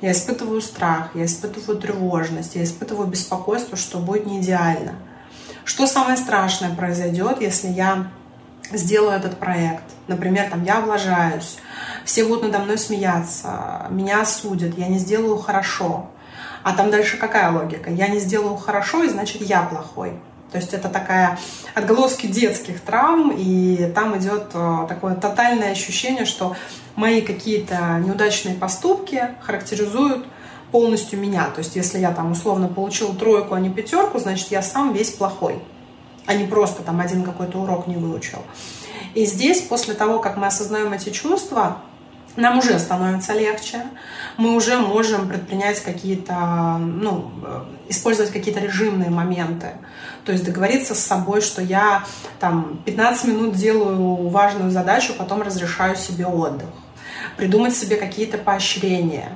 Я 0.00 0.12
испытываю 0.12 0.60
страх, 0.62 1.10
я 1.14 1.24
испытываю 1.24 1.80
тревожность, 1.80 2.54
я 2.54 2.62
испытываю 2.62 3.08
беспокойство, 3.08 3.76
что 3.76 3.98
будет 3.98 4.26
не 4.26 4.40
идеально. 4.40 4.94
Что 5.64 5.88
самое 5.88 6.16
страшное 6.16 6.72
произойдет, 6.72 7.40
если 7.40 7.66
я 7.66 8.06
сделаю 8.72 9.16
этот 9.16 9.38
проект? 9.38 9.84
Например, 10.06 10.48
там 10.50 10.64
я 10.64 10.78
облажаюсь, 10.78 11.58
все 12.04 12.24
будут 12.24 12.44
надо 12.44 12.60
мной 12.60 12.78
смеяться, 12.78 13.86
меня 13.90 14.22
осудят, 14.22 14.76
я 14.76 14.88
не 14.88 14.98
сделаю 14.98 15.36
хорошо. 15.38 16.10
А 16.62 16.74
там 16.74 16.90
дальше 16.90 17.16
какая 17.16 17.50
логика? 17.50 17.90
Я 17.90 18.08
не 18.08 18.18
сделаю 18.18 18.56
хорошо, 18.56 19.02
и 19.02 19.08
значит 19.08 19.40
я 19.42 19.62
плохой. 19.62 20.12
То 20.52 20.58
есть 20.58 20.74
это 20.74 20.88
такая 20.88 21.38
отголоски 21.74 22.26
детских 22.26 22.80
травм, 22.80 23.32
и 23.36 23.90
там 23.94 24.18
идет 24.18 24.50
э, 24.52 24.86
такое 24.88 25.14
тотальное 25.14 25.70
ощущение, 25.70 26.24
что 26.24 26.56
мои 26.96 27.20
какие-то 27.20 28.00
неудачные 28.04 28.56
поступки 28.56 29.28
характеризуют 29.40 30.26
полностью 30.72 31.20
меня. 31.20 31.44
То 31.54 31.60
есть 31.60 31.76
если 31.76 31.98
я 31.98 32.10
там 32.12 32.32
условно 32.32 32.68
получил 32.68 33.14
тройку, 33.14 33.54
а 33.54 33.60
не 33.60 33.70
пятерку, 33.70 34.18
значит 34.18 34.50
я 34.50 34.60
сам 34.60 34.92
весь 34.92 35.10
плохой, 35.10 35.62
а 36.30 36.34
не 36.34 36.44
просто 36.44 36.84
там 36.84 37.00
один 37.00 37.24
какой-то 37.24 37.58
урок 37.58 37.88
не 37.88 37.96
выучил. 37.96 38.38
И 39.14 39.26
здесь, 39.26 39.62
после 39.62 39.94
того, 39.94 40.20
как 40.20 40.36
мы 40.36 40.46
осознаем 40.46 40.92
эти 40.92 41.10
чувства, 41.10 41.78
нам 42.36 42.58
уже 42.58 42.78
становится 42.78 43.32
легче, 43.32 43.82
мы 44.36 44.54
уже 44.54 44.76
можем 44.78 45.28
предпринять 45.28 45.80
какие-то, 45.80 46.78
ну, 46.78 47.32
использовать 47.88 48.30
какие-то 48.30 48.60
режимные 48.60 49.10
моменты. 49.10 49.72
То 50.24 50.30
есть 50.30 50.44
договориться 50.44 50.94
с 50.94 51.00
собой, 51.00 51.40
что 51.40 51.62
я 51.62 52.04
там 52.38 52.80
15 52.84 53.24
минут 53.24 53.56
делаю 53.56 54.28
важную 54.28 54.70
задачу, 54.70 55.14
потом 55.18 55.42
разрешаю 55.42 55.96
себе 55.96 56.26
отдых. 56.26 56.68
Придумать 57.36 57.76
себе 57.76 57.96
какие-то 57.96 58.38
поощрения. 58.38 59.32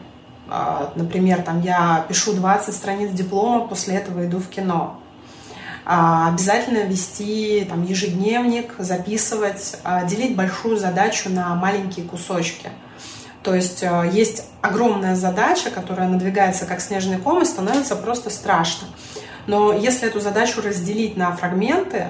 А, 0.49 0.93
например, 0.95 1.43
там 1.43 1.61
я 1.61 2.05
пишу 2.09 2.35
20 2.35 2.73
страниц 2.73 3.11
диплома, 3.11 3.67
после 3.67 3.97
этого 3.97 4.25
иду 4.25 4.39
в 4.39 4.47
кино. 4.47 5.01
А, 5.87 6.29
обязательно 6.29 6.79
вести 6.79 7.67
там, 7.69 7.85
ежедневник, 7.85 8.75
записывать, 8.79 9.77
а, 9.85 10.05
делить 10.05 10.35
большую 10.37 10.77
задачу 10.79 11.29
на 11.31 11.55
маленькие 11.55 12.07
кусочки– 12.07 12.71
то 13.45 13.55
есть 13.55 13.83
э, 13.83 14.11
есть 14.11 14.47
огромная 14.63 15.15
задача, 15.15 15.71
которая 15.71 16.09
надвигается 16.09 16.65
как 16.65 16.81
снежный 16.81 17.19
ком 17.19 17.43
и 17.43 17.45
становится 17.45 17.95
просто 17.95 18.31
страшно. 18.31 18.89
Но 19.47 19.75
если 19.75 20.09
эту 20.09 20.19
задачу 20.19 20.63
разделить 20.63 21.19
на 21.19 21.37
фрагменты, 21.37 22.09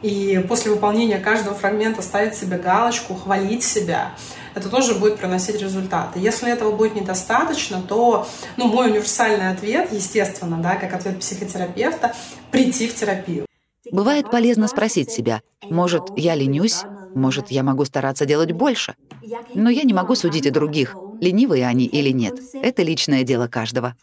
и 0.00 0.42
после 0.48 0.70
выполнения 0.70 1.18
каждого 1.18 1.56
фрагмента 1.56 2.00
ставить 2.00 2.36
себе 2.36 2.56
галочку, 2.56 3.14
хвалить 3.16 3.64
себя, 3.64 4.12
это 4.54 4.68
тоже 4.68 4.94
будет 4.94 5.16
приносить 5.18 5.60
результаты. 5.60 6.18
Если 6.18 6.50
этого 6.50 6.72
будет 6.72 6.94
недостаточно, 6.94 7.82
то 7.82 8.26
ну, 8.56 8.68
мой 8.68 8.90
универсальный 8.90 9.50
ответ, 9.50 9.92
естественно, 9.92 10.58
да, 10.58 10.76
как 10.76 10.92
ответ 10.94 11.18
психотерапевта, 11.20 12.14
прийти 12.50 12.88
в 12.88 12.94
терапию. 12.94 13.46
Бывает 13.90 14.30
полезно 14.30 14.68
спросить 14.68 15.10
себя, 15.10 15.40
может, 15.68 16.04
я 16.16 16.34
ленюсь, 16.34 16.82
может, 17.14 17.50
я 17.50 17.62
могу 17.62 17.84
стараться 17.84 18.26
делать 18.26 18.52
больше. 18.52 18.94
Но 19.54 19.70
я 19.70 19.82
не 19.82 19.92
могу 19.92 20.14
судить 20.14 20.46
о 20.46 20.50
других, 20.50 20.96
ленивые 21.20 21.66
они 21.66 21.86
или 21.86 22.10
нет. 22.10 22.34
Это 22.54 22.82
личное 22.82 23.24
дело 23.24 23.48
каждого. 23.48 23.96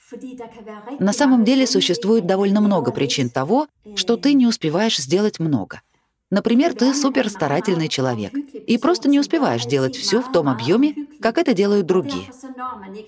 На 0.99 1.13
самом 1.13 1.43
деле 1.43 1.67
существует 1.67 2.25
довольно 2.25 2.61
много 2.61 2.91
причин 2.91 3.29
того, 3.29 3.67
что 3.95 4.17
ты 4.17 4.33
не 4.33 4.47
успеваешь 4.47 4.97
сделать 4.97 5.39
много. 5.39 5.81
Например, 6.29 6.73
ты 6.73 6.93
суперстарательный 6.93 7.87
человек 7.87 8.33
и 8.33 8.77
просто 8.77 9.07
не 9.09 9.19
успеваешь 9.19 9.65
делать 9.65 9.95
все 9.95 10.21
в 10.21 10.29
том 10.31 10.49
объеме, 10.49 10.93
как 11.21 11.37
это 11.37 11.53
делают 11.53 11.85
другие. 11.85 12.29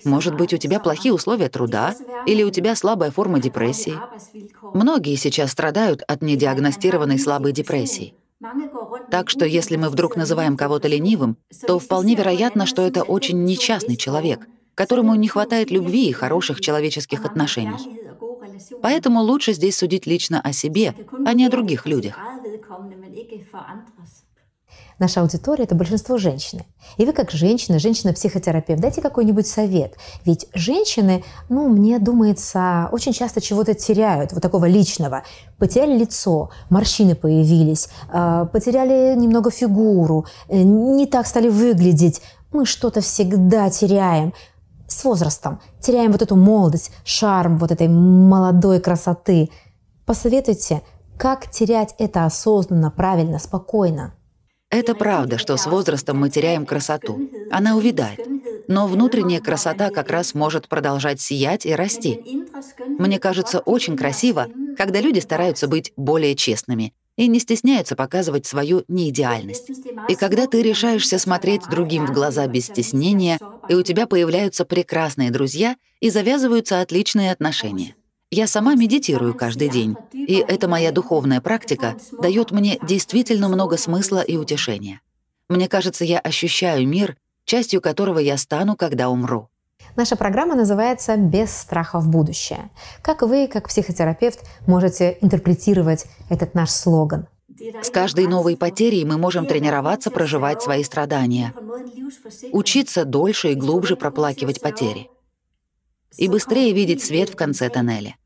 Может 0.04 0.36
быть, 0.36 0.54
у 0.54 0.56
тебя 0.56 0.80
плохие 0.80 1.12
условия 1.12 1.50
труда 1.50 1.94
или 2.26 2.42
у 2.42 2.50
тебя 2.50 2.74
слабая 2.74 3.10
форма 3.10 3.38
депрессии. 3.38 3.94
Многие 4.72 5.16
сейчас 5.16 5.52
страдают 5.52 6.02
от 6.08 6.22
недиагностированной 6.22 7.18
слабой 7.18 7.52
депрессии. 7.52 8.14
Так 9.10 9.28
что 9.28 9.44
если 9.44 9.76
мы 9.76 9.90
вдруг 9.90 10.16
называем 10.16 10.56
кого-то 10.56 10.88
ленивым, 10.88 11.36
то 11.66 11.78
вполне 11.78 12.14
вероятно, 12.14 12.64
что 12.64 12.80
это 12.80 13.02
очень 13.02 13.44
несчастный 13.44 13.96
человек, 13.96 14.48
которому 14.74 15.14
не 15.14 15.28
хватает 15.28 15.70
любви 15.70 16.08
и 16.08 16.12
хороших 16.12 16.62
человеческих 16.62 17.26
отношений. 17.26 18.00
Поэтому 18.82 19.20
лучше 19.20 19.52
здесь 19.52 19.76
судить 19.76 20.06
лично 20.06 20.40
о 20.40 20.52
себе, 20.52 20.94
а 21.26 21.34
не 21.34 21.44
о 21.44 21.50
других 21.50 21.86
людях. 21.86 22.18
Наша 24.98 25.22
аудитория— 25.22 25.64
это 25.64 25.74
большинство 25.74 26.18
женщины. 26.18 26.64
И 26.96 27.06
вы 27.06 27.12
как 27.12 27.30
женщина, 27.30 27.78
женщина-психотерапевт, 27.78 28.80
дайте 28.80 29.00
какой-нибудь 29.00 29.46
совет. 29.46 29.96
Ведь 30.24 30.46
женщины, 30.54 31.24
ну, 31.48 31.68
мне 31.68 31.98
думается, 31.98 32.88
очень 32.92 33.12
часто 33.12 33.40
чего-то 33.40 33.74
теряют, 33.74 34.32
вот 34.32 34.42
такого 34.42 34.66
личного. 34.66 35.22
Потеряли 35.58 35.98
лицо, 35.98 36.50
морщины 36.68 37.14
появились, 37.14 37.88
а, 38.12 38.44
потеряли 38.44 39.14
немного 39.16 39.50
фигуру, 39.50 40.26
э, 40.48 40.62
не 40.62 41.06
так 41.06 41.26
стали 41.26 41.48
выглядеть. 41.48 42.20
Мы 42.52 42.66
что-то 42.66 43.00
всегда 43.00 43.70
теряем 43.70 44.34
с 44.86 45.04
возрастом. 45.04 45.60
Теряем 45.80 46.12
вот 46.12 46.20
эту 46.20 46.36
молодость, 46.36 46.90
шарм 47.04 47.58
вот 47.58 47.70
этой 47.70 47.88
молодой 47.88 48.80
красоты. 48.80 49.50
Посоветуйте, 50.04 50.82
как 51.20 51.50
терять 51.50 51.94
это 51.98 52.24
осознанно, 52.24 52.90
правильно, 52.90 53.38
спокойно. 53.38 54.14
Это 54.70 54.94
правда, 54.94 55.36
что 55.36 55.58
с 55.58 55.66
возрастом 55.66 56.18
мы 56.18 56.30
теряем 56.30 56.64
красоту. 56.64 57.28
Она 57.50 57.76
увядает. 57.76 58.26
Но 58.68 58.86
внутренняя 58.86 59.40
красота 59.40 59.90
как 59.90 60.10
раз 60.10 60.32
может 60.32 60.66
продолжать 60.66 61.20
сиять 61.20 61.66
и 61.66 61.74
расти. 61.74 62.46
Мне 62.98 63.18
кажется 63.18 63.58
очень 63.58 63.98
красиво, 63.98 64.46
когда 64.78 65.02
люди 65.02 65.18
стараются 65.18 65.68
быть 65.68 65.92
более 65.94 66.34
честными 66.34 66.94
и 67.16 67.26
не 67.26 67.38
стесняются 67.38 67.96
показывать 67.96 68.46
свою 68.46 68.84
неидеальность. 68.88 69.70
И 70.08 70.14
когда 70.14 70.46
ты 70.46 70.62
решаешься 70.62 71.18
смотреть 71.18 71.68
другим 71.68 72.06
в 72.06 72.12
глаза 72.12 72.46
без 72.46 72.64
стеснения, 72.64 73.38
и 73.68 73.74
у 73.74 73.82
тебя 73.82 74.06
появляются 74.06 74.64
прекрасные 74.64 75.30
друзья 75.30 75.76
и 76.00 76.08
завязываются 76.08 76.80
отличные 76.80 77.30
отношения. 77.30 77.94
Я 78.32 78.46
сама 78.46 78.76
медитирую 78.76 79.34
каждый 79.34 79.68
день, 79.68 79.96
и 80.12 80.36
эта 80.36 80.68
моя 80.68 80.92
духовная 80.92 81.40
практика 81.40 81.96
дает 82.22 82.52
мне 82.52 82.78
действительно 82.80 83.48
много 83.48 83.76
смысла 83.76 84.20
и 84.20 84.36
утешения. 84.36 85.00
Мне 85.48 85.68
кажется, 85.68 86.04
я 86.04 86.20
ощущаю 86.20 86.86
мир, 86.86 87.16
частью 87.44 87.80
которого 87.80 88.20
я 88.20 88.36
стану, 88.36 88.76
когда 88.76 89.08
умру. 89.08 89.48
Наша 89.96 90.14
программа 90.14 90.54
называется 90.54 91.16
«Без 91.16 91.50
страха 91.50 91.98
в 91.98 92.08
будущее». 92.08 92.70
Как 93.02 93.22
вы, 93.22 93.48
как 93.48 93.66
психотерапевт, 93.66 94.38
можете 94.64 95.18
интерпретировать 95.20 96.06
этот 96.28 96.54
наш 96.54 96.70
слоган? 96.70 97.26
С 97.82 97.90
каждой 97.90 98.28
новой 98.28 98.56
потерей 98.56 99.04
мы 99.04 99.18
можем 99.18 99.44
тренироваться 99.44 100.12
проживать 100.12 100.62
свои 100.62 100.84
страдания, 100.84 101.52
учиться 102.52 103.04
дольше 103.04 103.50
и 103.50 103.54
глубже 103.56 103.96
проплакивать 103.96 104.60
потери 104.60 105.10
и 106.16 106.28
быстрее 106.28 106.72
видеть 106.72 107.02
свет 107.02 107.30
в 107.30 107.36
конце 107.36 107.68
тоннеля. 107.68 108.16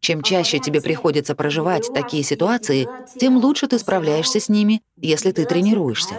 Чем 0.00 0.22
чаще 0.22 0.58
тебе 0.58 0.80
приходится 0.80 1.34
проживать 1.34 1.92
такие 1.92 2.22
ситуации, 2.22 2.88
тем 3.18 3.36
лучше 3.36 3.68
ты 3.68 3.78
справляешься 3.78 4.40
с 4.40 4.48
ними, 4.48 4.82
если 4.96 5.30
ты 5.30 5.44
тренируешься. 5.44 6.14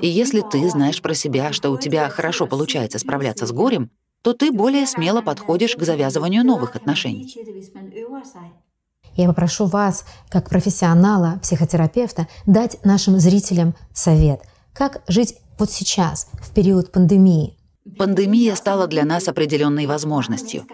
И 0.00 0.06
если 0.06 0.42
ты 0.42 0.68
знаешь 0.68 1.00
про 1.00 1.14
себя, 1.14 1.52
что 1.52 1.70
у 1.70 1.78
тебя 1.78 2.08
хорошо 2.10 2.46
получается 2.46 2.98
справляться 2.98 3.46
с 3.46 3.52
горем, 3.52 3.90
то 4.22 4.34
ты 4.34 4.52
более 4.52 4.86
смело 4.86 5.22
подходишь 5.22 5.74
к 5.74 5.82
завязыванию 5.82 6.44
новых 6.44 6.76
отношений. 6.76 7.34
Я 9.14 9.26
попрошу 9.26 9.66
вас, 9.66 10.04
как 10.28 10.48
профессионала, 10.48 11.40
психотерапевта, 11.42 12.28
дать 12.46 12.84
нашим 12.84 13.18
зрителям 13.18 13.74
совет, 13.92 14.42
как 14.72 15.02
жить 15.08 15.36
вот 15.58 15.70
сейчас, 15.70 16.28
в 16.34 16.52
период 16.54 16.92
пандемии. 16.92 17.57
Пандемия 17.96 18.54
стала 18.54 18.86
для 18.86 19.04
нас 19.04 19.28
определенной 19.28 19.86
возможностью. 19.86 20.66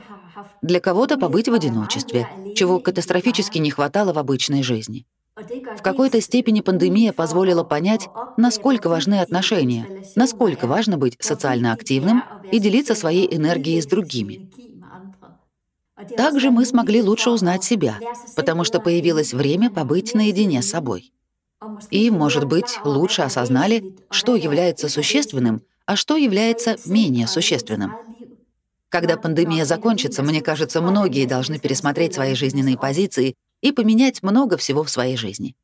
Для 0.63 0.81
кого-то 0.81 1.19
побыть 1.19 1.49
в 1.49 1.55
одиночестве, 1.55 2.29
чего 2.57 2.81
катастрофически 2.81 3.59
не 3.59 3.71
хватало 3.71 4.13
в 4.13 4.19
обычной 4.19 4.63
жизни. 4.63 5.07
В 5.37 5.83
какой-то 5.83 6.21
степени 6.21 6.61
пандемия 6.61 7.13
позволила 7.13 7.65
понять, 7.65 8.09
насколько 8.37 8.89
важны 8.89 9.21
отношения, 9.21 9.87
насколько 10.15 10.67
важно 10.67 10.97
быть 10.97 11.17
социально 11.21 11.73
активным 11.73 12.23
и 12.53 12.59
делиться 12.59 12.95
своей 12.95 13.35
энергией 13.35 13.83
с 13.83 13.87
другими. 13.87 14.51
Также 16.17 16.51
мы 16.51 16.65
смогли 16.65 17.03
лучше 17.03 17.31
узнать 17.31 17.65
себя, 17.65 17.99
потому 18.37 18.65
что 18.65 18.81
появилось 18.81 19.35
время 19.35 19.71
побыть 19.71 20.15
наедине 20.15 20.63
с 20.63 20.71
собой. 20.71 21.13
И, 21.91 22.11
может 22.11 22.45
быть, 22.45 22.79
лучше 22.85 23.23
осознали, 23.23 23.97
что 24.11 24.37
является 24.37 24.89
существенным, 24.89 25.63
а 25.87 25.97
что 25.97 26.17
является 26.17 26.77
менее 26.87 27.27
существенным. 27.27 27.93
Когда 28.89 29.17
пандемия 29.17 29.65
закончится, 29.65 30.23
мне 30.23 30.41
кажется, 30.41 30.81
многие 30.81 31.27
должны 31.27 31.59
пересмотреть 31.59 32.15
свои 32.15 32.35
жизненные 32.35 32.79
позиции 32.79 33.35
и 33.61 33.73
поменять 33.73 34.23
много 34.23 34.57
всего 34.57 34.85
в 34.85 34.91
своей 34.91 35.17
жизни. 35.17 35.57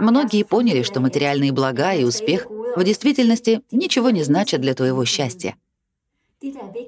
Многие 0.00 0.42
поняли, 0.42 0.82
что 0.82 1.00
материальные 1.00 1.52
блага 1.52 1.94
и 1.94 2.04
успех 2.04 2.46
в 2.48 2.82
действительности 2.82 3.62
ничего 3.70 4.10
не 4.10 4.24
значат 4.24 4.60
для 4.60 4.74
твоего 4.74 5.04
счастья. 5.04 5.56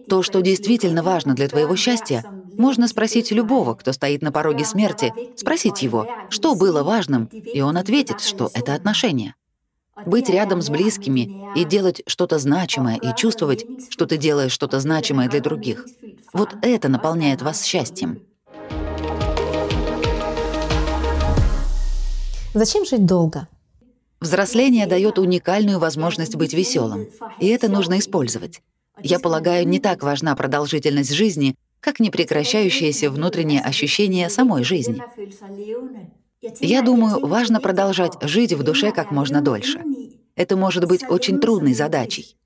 То, 0.09 0.23
что 0.23 0.41
действительно 0.41 1.03
важно 1.03 1.35
для 1.35 1.49
твоего 1.49 1.77
счастья, 1.77 2.25
можно 2.59 2.89
спросить 2.89 3.31
любого, 3.31 3.75
кто 3.75 3.93
стоит 3.93 4.23
на 4.23 4.33
пороге 4.33 4.65
смерти, 4.65 5.12
спросить 5.37 5.83
его, 5.83 6.07
что 6.31 6.55
было 6.55 6.83
важным, 6.83 7.27
и 7.27 7.61
он 7.61 7.77
ответит, 7.77 8.21
что 8.21 8.51
это 8.55 8.75
отношения. 8.75 9.35
Быть 10.05 10.29
рядом 10.29 10.61
с 10.61 10.69
близкими 10.69 11.49
и 11.59 11.65
делать 11.65 12.03
что-то 12.07 12.39
значимое, 12.39 12.97
и 12.97 13.17
чувствовать, 13.17 13.65
что 13.89 14.07
ты 14.07 14.19
делаешь 14.19 14.53
что-то 14.53 14.79
значимое 14.79 15.29
для 15.29 15.41
других. 15.41 15.87
Вот 16.33 16.55
это 16.61 16.89
наполняет 16.89 17.41
вас 17.41 17.65
счастьем. 17.65 18.21
Зачем 22.53 22.85
жить 22.85 23.07
долго? 23.07 23.49
Взросление 24.21 24.87
дает 24.87 25.19
уникальную 25.19 25.79
возможность 25.79 26.37
быть 26.37 26.55
веселым, 26.55 27.07
и 27.39 27.49
это 27.49 27.69
нужно 27.69 27.99
использовать. 27.99 28.63
Я 29.03 29.19
полагаю, 29.19 29.67
не 29.69 29.79
так 29.79 30.03
важна 30.03 30.35
продолжительность 30.35 31.13
жизни, 31.13 31.55
как 31.81 32.01
непрекращающееся 32.01 33.11
внутреннее 33.11 33.61
ощущение 33.61 34.31
самой 34.31 34.65
жизни. 34.65 35.03
Я 36.42 36.83
думаю, 36.83 37.27
важно 37.27 37.61
продолжать 37.61 38.12
жить 38.22 38.53
в 38.53 38.62
душе 38.62 38.92
как 38.92 39.11
можно 39.11 39.40
дольше. 39.40 39.83
Это 40.35 40.57
может 40.57 40.87
быть 40.87 41.09
очень 41.09 41.38
трудной 41.38 41.75
задачей. 41.75 42.37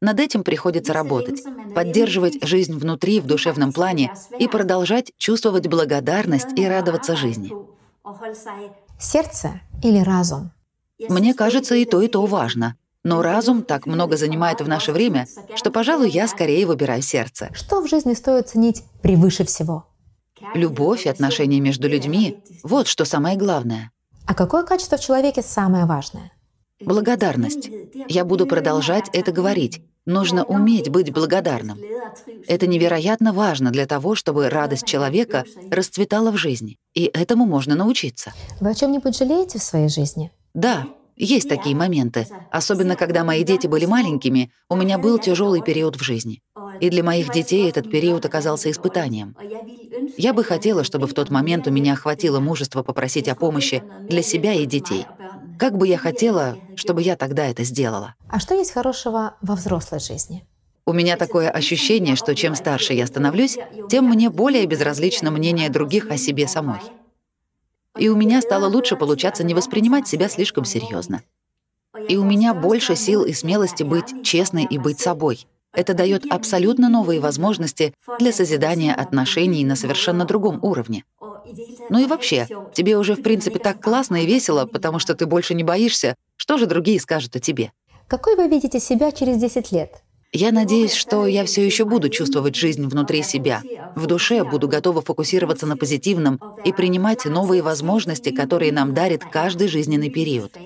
Над 0.00 0.18
этим 0.18 0.44
приходится 0.44 0.94
работать, 0.94 1.42
поддерживать 1.74 2.42
жизнь 2.42 2.72
внутри 2.72 3.20
в 3.20 3.26
душевном 3.26 3.72
плане 3.72 4.14
и 4.38 4.48
продолжать 4.48 5.12
чувствовать 5.18 5.66
благодарность 5.66 6.56
и 6.56 6.66
радоваться 6.66 7.16
жизни. 7.16 7.52
Сердце 8.98 9.60
или 9.82 9.98
разум? 9.98 10.52
Мне 11.08 11.34
кажется, 11.34 11.74
и 11.74 11.84
то, 11.84 12.00
и 12.00 12.08
то 12.08 12.24
важно. 12.24 12.76
Но 13.02 13.22
разум 13.22 13.62
так 13.62 13.86
много 13.86 14.16
занимает 14.16 14.60
в 14.60 14.68
наше 14.68 14.92
время, 14.92 15.26
что, 15.54 15.70
пожалуй, 15.70 16.10
я 16.10 16.28
скорее 16.28 16.66
выбираю 16.66 17.02
сердце. 17.02 17.50
Что 17.54 17.80
в 17.80 17.88
жизни 17.88 18.14
стоит 18.14 18.48
ценить 18.48 18.82
превыше 19.02 19.44
всего? 19.44 19.86
Любовь 20.54 21.06
и 21.06 21.08
отношения 21.08 21.60
между 21.60 21.88
людьми— 21.88 22.42
вот 22.62 22.86
что 22.86 23.04
самое 23.04 23.36
главное. 23.36 23.90
А 24.26 24.34
какое 24.34 24.62
качество 24.62 24.96
в 24.96 25.00
человеке 25.00 25.42
самое 25.42 25.86
важное? 25.86 26.32
Благодарность. 26.80 27.70
Я 28.08 28.24
буду 28.24 28.46
продолжать 28.46 29.08
это 29.12 29.32
говорить. 29.32 29.82
Нужно 30.06 30.44
уметь 30.44 30.88
быть 30.88 31.12
благодарным. 31.12 31.78
Это 32.48 32.66
невероятно 32.66 33.32
важно 33.32 33.70
для 33.70 33.86
того, 33.86 34.14
чтобы 34.14 34.48
радость 34.48 34.86
человека 34.86 35.44
расцветала 35.70 36.30
в 36.30 36.36
жизни. 36.36 36.78
И 36.94 37.04
этому 37.04 37.44
можно 37.44 37.74
научиться. 37.74 38.32
Вы 38.60 38.70
о 38.70 38.74
чем-нибудь 38.74 39.16
жалеете 39.16 39.58
в 39.58 39.62
своей 39.62 39.88
жизни? 39.88 40.32
Да, 40.54 40.86
Есть 41.20 41.48
такие 41.48 41.76
моменты, 41.76 42.30
особенно 42.50 42.96
когда 42.96 43.24
мои 43.24 43.44
дети 43.44 43.68
были 43.68 43.86
маленькими, 43.86 44.52
у 44.70 44.76
меня 44.76 44.98
был 44.98 45.18
тяжелый 45.18 45.62
период 45.62 45.96
в 45.96 46.02
жизни. 46.02 46.42
И 46.80 46.90
для 46.90 47.04
моих 47.04 47.30
детей 47.30 47.70
этот 47.70 47.88
период 47.88 48.26
оказался 48.26 48.70
испытанием. 48.70 49.36
Я 50.16 50.32
бы 50.34 50.44
хотела, 50.44 50.84
чтобы 50.84 51.08
в 51.08 51.14
тот 51.14 51.30
момент 51.30 51.66
у 51.68 51.70
меня 51.70 51.96
хватило 51.96 52.40
мужества 52.40 52.82
попросить 52.82 53.28
о 53.28 53.36
помощи 53.36 53.84
для 54.08 54.22
себя 54.22 54.54
и 54.54 54.66
детей. 54.66 55.10
Как 55.58 55.76
бы 55.76 55.88
я 55.88 55.98
хотела, 55.98 56.58
чтобы 56.74 57.02
я 57.02 57.16
тогда 57.16 57.46
это 57.46 57.64
сделала. 57.64 58.16
А 58.28 58.40
что 58.40 58.54
есть 58.54 58.72
хорошего 58.72 59.36
во 59.42 59.56
взрослой 59.56 60.00
жизни? 60.00 60.46
У 60.86 60.92
меня 60.92 61.16
такое 61.16 61.50
ощущение, 61.50 62.16
что 62.16 62.34
чем 62.34 62.54
старше 62.54 62.94
я 62.94 63.06
становлюсь, 63.06 63.60
тем 63.88 64.06
мне 64.08 64.30
более 64.30 64.66
безразлично 64.66 65.30
мнение 65.30 65.70
других 65.70 66.10
о 66.10 66.18
себе 66.18 66.48
самой. 66.48 66.94
И 68.00 68.08
у 68.08 68.16
меня 68.16 68.40
стало 68.40 68.66
лучше 68.66 68.96
получаться 68.96 69.44
не 69.44 69.52
воспринимать 69.52 70.08
себя 70.08 70.30
слишком 70.30 70.64
серьезно. 70.64 71.22
И 72.08 72.16
у 72.16 72.24
меня 72.24 72.54
больше 72.54 72.96
сил 72.96 73.24
и 73.24 73.34
смелости 73.34 73.82
быть 73.82 74.24
честной 74.24 74.64
и 74.64 74.78
быть 74.78 74.98
собой. 74.98 75.46
Это 75.74 75.92
дает 75.92 76.24
абсолютно 76.30 76.88
новые 76.88 77.20
возможности 77.20 77.92
для 78.18 78.32
созидания 78.32 78.94
отношений 78.94 79.66
на 79.66 79.76
совершенно 79.76 80.24
другом 80.24 80.58
уровне. 80.62 81.04
Ну 81.90 81.98
и 81.98 82.06
вообще, 82.06 82.48
тебе 82.72 82.96
уже 82.96 83.14
в 83.14 83.22
принципе 83.22 83.58
так 83.58 83.82
классно 83.82 84.22
и 84.22 84.26
весело, 84.26 84.64
потому 84.64 84.98
что 84.98 85.14
ты 85.14 85.26
больше 85.26 85.52
не 85.52 85.62
боишься, 85.62 86.14
что 86.36 86.56
же 86.56 86.64
другие 86.64 86.98
скажут 87.00 87.36
о 87.36 87.40
тебе. 87.40 87.70
Какой 88.08 88.34
вы 88.34 88.48
видите 88.48 88.80
себя 88.80 89.12
через 89.12 89.36
10 89.36 89.72
лет? 89.72 90.02
Я 90.32 90.52
надеюсь, 90.52 90.94
что 90.94 91.26
я 91.26 91.44
все 91.44 91.64
еще 91.66 91.84
буду 91.84 92.08
чувствовать 92.08 92.54
жизнь 92.54 92.86
внутри 92.86 93.22
себя. 93.22 93.62
В 93.96 94.06
душе 94.06 94.44
буду 94.44 94.68
готова 94.68 95.02
фокусироваться 95.02 95.66
на 95.66 95.76
позитивном 95.76 96.40
и 96.64 96.72
принимать 96.72 97.24
новые 97.24 97.62
возможности, 97.62 98.30
которые 98.30 98.70
нам 98.70 98.94
дарит 98.94 99.24
каждый 99.24 99.66
жизненный 99.66 100.08
период. 100.08 100.56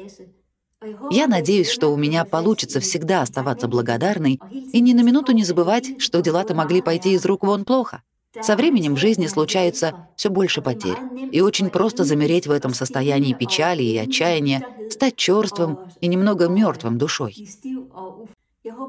Я 1.11 1.27
надеюсь, 1.29 1.71
что 1.71 1.89
у 1.89 1.97
меня 1.97 2.27
получится 2.27 2.79
всегда 2.81 3.23
оставаться 3.23 3.67
благодарной 3.67 4.39
и 4.53 4.81
ни 4.81 4.93
на 4.93 5.03
минуту 5.03 5.33
не 5.33 5.45
забывать, 5.45 5.99
что 5.99 6.21
дела-то 6.21 6.55
могли 6.55 6.83
пойти 6.83 7.13
из 7.13 7.25
рук 7.25 7.43
вон 7.43 7.65
плохо. 7.65 8.03
Со 8.43 8.57
временем 8.57 8.97
в 8.97 8.99
жизни 8.99 9.29
случается 9.29 10.09
все 10.17 10.29
больше 10.29 10.61
потерь, 10.61 10.99
и 11.31 11.41
очень 11.41 11.71
просто 11.71 12.05
замереть 12.05 12.47
в 12.47 12.51
этом 12.51 12.75
состоянии 12.75 13.33
печали 13.33 13.83
и 13.83 13.97
отчаяния, 13.97 14.67
стать 14.91 15.17
черствым 15.17 15.79
и 16.01 16.09
немного 16.09 16.49
мертвым 16.49 16.99
душой. 16.99 17.35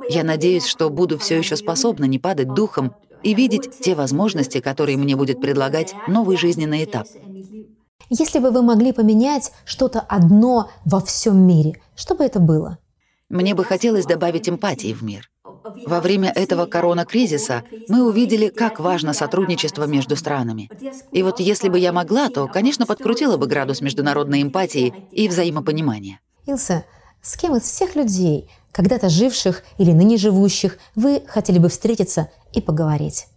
Я 0.10 0.24
надеюсь, 0.24 0.66
что 0.66 0.90
буду 0.90 1.18
все 1.18 1.38
еще 1.38 1.56
способна 1.56 2.06
не 2.06 2.20
падать 2.20 2.54
духом 2.54 2.96
и 3.24 3.34
видеть 3.34 3.80
те 3.82 3.96
возможности, 3.96 4.62
которые 4.62 4.98
мне 4.98 5.16
будет 5.16 5.42
предлагать 5.42 5.94
новый 6.08 6.38
жизненный 6.38 6.86
этап. 6.86 7.08
Если 8.10 8.40
бы 8.40 8.52
вы 8.52 8.62
могли 8.62 8.92
поменять 8.94 9.52
что-то 9.66 10.00
одно 10.00 10.70
во 10.86 11.02
всем 11.02 11.46
мире, 11.46 11.82
что 11.96 12.16
бы 12.16 12.24
это 12.24 12.40
было? 12.40 12.78
Мне 13.30 13.56
бы 13.56 13.64
хотелось 13.64 14.06
добавить 14.06 14.48
эмпатии 14.48 14.94
в 14.94 15.02
мир. 15.02 15.30
Во 15.88 16.00
время 16.00 16.32
этого 16.34 16.68
корона-кризиса 16.68 17.64
мы 17.90 18.08
увидели, 18.08 18.50
как 18.50 18.80
важно 18.80 19.14
сотрудничество 19.14 19.86
между 19.86 20.16
странами. 20.16 20.70
И 21.12 21.24
вот 21.24 21.40
если 21.40 21.70
бы 21.70 21.80
я 21.80 21.92
могла, 21.92 22.30
то, 22.30 22.48
конечно, 22.48 22.86
подкрутила 22.86 23.38
бы 23.38 23.48
градус 23.48 23.82
международной 23.82 24.44
эмпатии 24.44 24.94
и 25.12 25.28
взаимопонимания. 25.28 26.20
Илса, 26.46 26.86
с 27.24 27.36
кем 27.36 27.56
из 27.56 27.64
всех 27.64 27.96
людей 27.96 28.48
когда-то 28.76 29.08
живших 29.08 29.64
или 29.78 29.94
ныне 29.94 30.18
живущих, 30.18 30.78
вы 30.96 31.24
хотели 31.28 31.60
бы 31.60 31.70
встретиться 31.70 32.30
и 32.52 32.60
поговорить? 32.62 33.28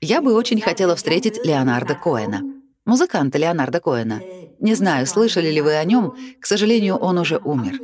Я 0.00 0.22
бы 0.22 0.32
очень 0.32 0.60
хотела 0.60 0.94
встретить 0.94 1.44
Леонарда 1.44 1.96
Коэна, 1.96 2.40
музыканта 2.84 3.36
Леонарда 3.36 3.80
Коэна. 3.80 4.22
Не 4.60 4.74
знаю, 4.76 5.08
слышали 5.08 5.50
ли 5.50 5.60
вы 5.60 5.74
о 5.74 5.82
нем, 5.82 6.14
к 6.40 6.46
сожалению, 6.46 6.94
он 6.96 7.18
уже 7.18 7.40
умер. 7.42 7.80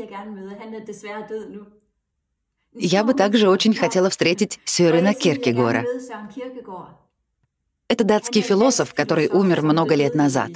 Я 2.79 3.03
бы 3.03 3.15
также 3.15 3.49
очень 3.49 3.75
хотела 3.75 4.09
встретить 4.09 4.61
Сёрена 4.65 5.13
Киркегора. 5.13 5.85
Это 7.89 8.05
датский 8.05 8.43
философ, 8.43 8.95
который 8.95 9.29
умер 9.29 9.63
много 9.63 9.97
лет 9.97 10.15
назад. 10.15 10.53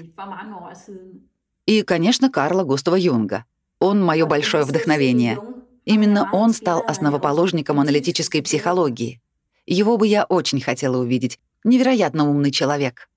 И, 1.66 1.82
конечно, 1.82 2.30
Карла 2.30 2.62
Густава 2.62 2.94
Юнга. 2.94 3.44
Он— 3.80 4.00
мое 4.04 4.26
большое 4.26 4.64
вдохновение. 4.64 5.40
Именно 5.90 6.28
он 6.32 6.52
стал 6.52 6.84
основоположником 6.86 7.80
аналитической 7.80 8.42
психологии. 8.42 9.20
Его 9.66 9.96
бы 9.96 10.06
я 10.06 10.22
очень 10.22 10.60
хотела 10.60 10.98
увидеть. 10.98 11.40
Невероятно 11.64 12.30
умный 12.30 12.52
человек. 12.52 13.08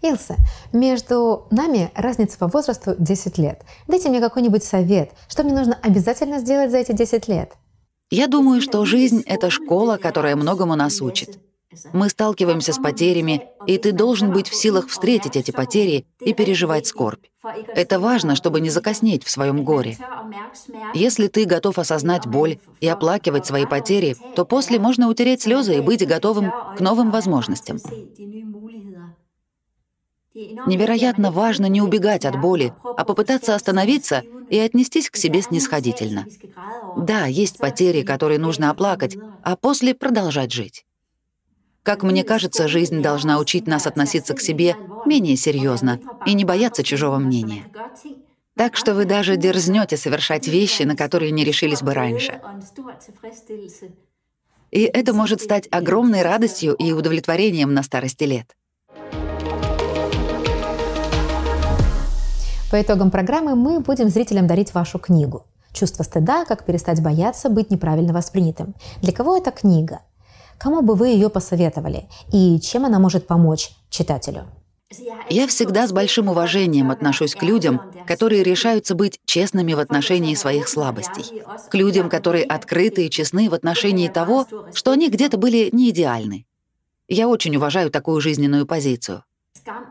Илса, 0.00 0.36
между 0.72 1.48
нами 1.50 1.90
разница 1.96 2.38
по 2.38 2.46
возрасту 2.46 2.94
10 2.96 3.36
лет. 3.38 3.62
Дайте 3.88 4.10
мне 4.10 4.20
какой-нибудь 4.20 4.62
совет, 4.62 5.10
что 5.26 5.42
мне 5.42 5.54
нужно 5.54 5.76
обязательно 5.82 6.38
сделать 6.38 6.70
за 6.70 6.78
эти 6.78 6.92
10 6.92 7.26
лет. 7.26 7.54
Я 8.10 8.28
думаю, 8.28 8.60
что 8.60 8.84
жизнь— 8.84 9.24
это 9.26 9.50
школа, 9.50 9.96
которая 9.96 10.36
многому 10.36 10.76
нас 10.76 11.00
учит. 11.00 11.40
Мы 11.92 12.08
сталкиваемся 12.08 12.72
с 12.72 12.78
потерями, 12.78 13.42
и 13.66 13.78
ты 13.78 13.92
должен 13.92 14.32
быть 14.32 14.48
в 14.48 14.54
силах 14.54 14.88
встретить 14.88 15.36
эти 15.36 15.52
потери 15.52 16.04
и 16.20 16.32
переживать 16.34 16.86
скорбь. 16.86 17.24
Это 17.68 18.00
важно, 18.00 18.34
чтобы 18.34 18.60
не 18.60 18.70
закоснеть 18.70 19.24
в 19.24 19.30
своем 19.30 19.64
горе. 19.64 19.96
Если 20.94 21.28
ты 21.28 21.44
готов 21.44 21.78
осознать 21.78 22.26
боль 22.26 22.58
и 22.80 22.88
оплакивать 22.88 23.46
свои 23.46 23.66
потери, 23.66 24.16
то 24.34 24.44
после 24.44 24.78
можно 24.78 25.08
утереть 25.08 25.42
слезы 25.42 25.76
и 25.76 25.80
быть 25.80 26.06
готовым 26.06 26.50
к 26.76 26.80
новым 26.80 27.10
возможностям. 27.10 27.78
Невероятно 30.34 31.30
важно 31.30 31.66
не 31.66 31.82
убегать 31.82 32.24
от 32.24 32.40
боли, 32.40 32.72
а 32.82 33.04
попытаться 33.04 33.54
остановиться 33.54 34.22
и 34.48 34.58
отнестись 34.58 35.10
к 35.10 35.16
себе 35.16 35.42
снисходительно. 35.42 36.26
Да, 36.96 37.26
есть 37.26 37.58
потери, 37.58 38.02
которые 38.02 38.38
нужно 38.38 38.70
оплакать, 38.70 39.16
а 39.42 39.56
после 39.56 39.94
продолжать 39.94 40.52
жить. 40.52 40.84
Как 41.90 42.04
мне 42.04 42.22
кажется, 42.22 42.68
жизнь 42.68 43.02
должна 43.02 43.40
учить 43.40 43.66
нас 43.66 43.84
относиться 43.84 44.34
к 44.34 44.40
себе 44.40 44.76
менее 45.06 45.36
серьезно 45.36 45.98
и 46.24 46.34
не 46.34 46.44
бояться 46.44 46.84
чужого 46.84 47.18
мнения. 47.18 47.64
Так 48.56 48.76
что 48.76 48.94
вы 48.94 49.06
даже 49.06 49.36
дерзнете 49.36 49.96
совершать 49.96 50.46
вещи, 50.46 50.84
на 50.84 50.94
которые 50.94 51.32
не 51.32 51.42
решились 51.42 51.82
бы 51.82 51.92
раньше. 51.92 52.40
И 54.70 54.82
это 54.82 55.12
может 55.12 55.40
стать 55.40 55.66
огромной 55.72 56.22
радостью 56.22 56.74
и 56.74 56.92
удовлетворением 56.92 57.74
на 57.74 57.82
старости 57.82 58.22
лет. 58.22 58.56
По 62.70 62.80
итогам 62.80 63.10
программы 63.10 63.56
мы 63.56 63.80
будем 63.80 64.10
зрителям 64.10 64.46
дарить 64.46 64.74
вашу 64.74 65.00
книгу 65.00 65.44
«Чувство 65.72 66.04
стыда. 66.04 66.44
Как 66.44 66.64
перестать 66.64 67.02
бояться 67.02 67.48
быть 67.48 67.72
неправильно 67.72 68.12
воспринятым». 68.12 68.76
Для 69.02 69.12
кого 69.12 69.36
эта 69.36 69.50
книга? 69.50 70.02
Кому 70.60 70.82
бы 70.82 70.94
вы 70.94 71.08
ее 71.08 71.30
посоветовали 71.30 72.06
и 72.32 72.60
чем 72.60 72.84
она 72.84 72.98
может 72.98 73.26
помочь 73.26 73.70
читателю? 73.88 74.44
Я 75.30 75.46
всегда 75.46 75.86
с 75.86 75.92
большим 75.92 76.28
уважением 76.28 76.90
отношусь 76.90 77.34
к 77.34 77.42
людям, 77.42 77.80
которые 78.06 78.42
решаются 78.42 78.94
быть 78.94 79.20
честными 79.24 79.72
в 79.72 79.78
отношении 79.78 80.34
своих 80.34 80.68
слабостей, 80.68 81.42
к 81.70 81.74
людям, 81.74 82.10
которые 82.10 82.44
открыты 82.44 83.06
и 83.06 83.10
честны 83.10 83.48
в 83.48 83.54
отношении 83.54 84.08
того, 84.08 84.46
что 84.74 84.90
они 84.90 85.08
где-то 85.08 85.38
были 85.38 85.70
не 85.72 85.90
идеальны. 85.90 86.44
Я 87.08 87.28
очень 87.28 87.56
уважаю 87.56 87.90
такую 87.90 88.20
жизненную 88.20 88.66
позицию. 88.66 89.24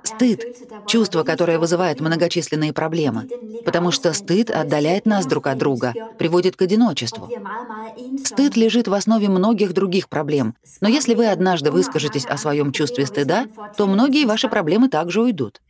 Стыд— 0.04 0.44
чувство, 0.88 1.24
которое 1.24 1.60
вызывает 1.60 2.00
многочисленные 2.00 2.74
проблемы, 2.74 3.28
потому 3.66 3.92
что 3.92 4.14
стыд 4.14 4.50
отдаляет 4.50 5.06
нас 5.06 5.26
друг 5.26 5.48
от 5.48 5.58
друга, 5.58 5.94
приводит 6.18 6.56
к 6.56 6.62
одиночеству. 6.62 7.30
Стыд 8.24 8.56
лежит 8.56 8.88
в 8.88 8.94
основе 8.94 9.30
многих 9.30 9.74
других 9.74 10.10
проблем, 10.10 10.56
но 10.82 10.88
если 10.88 11.14
вы 11.14 11.28
однажды 11.28 11.72
выскажетесь 11.72 12.26
о 12.26 12.38
своем 12.38 12.72
чувстве 12.72 13.06
стыда, 13.06 13.48
то 13.78 13.86
многие 13.86 14.26
ваши 14.26 14.48
проблемы 14.48 14.90
также 14.90 15.22
уйдут. 15.22 15.62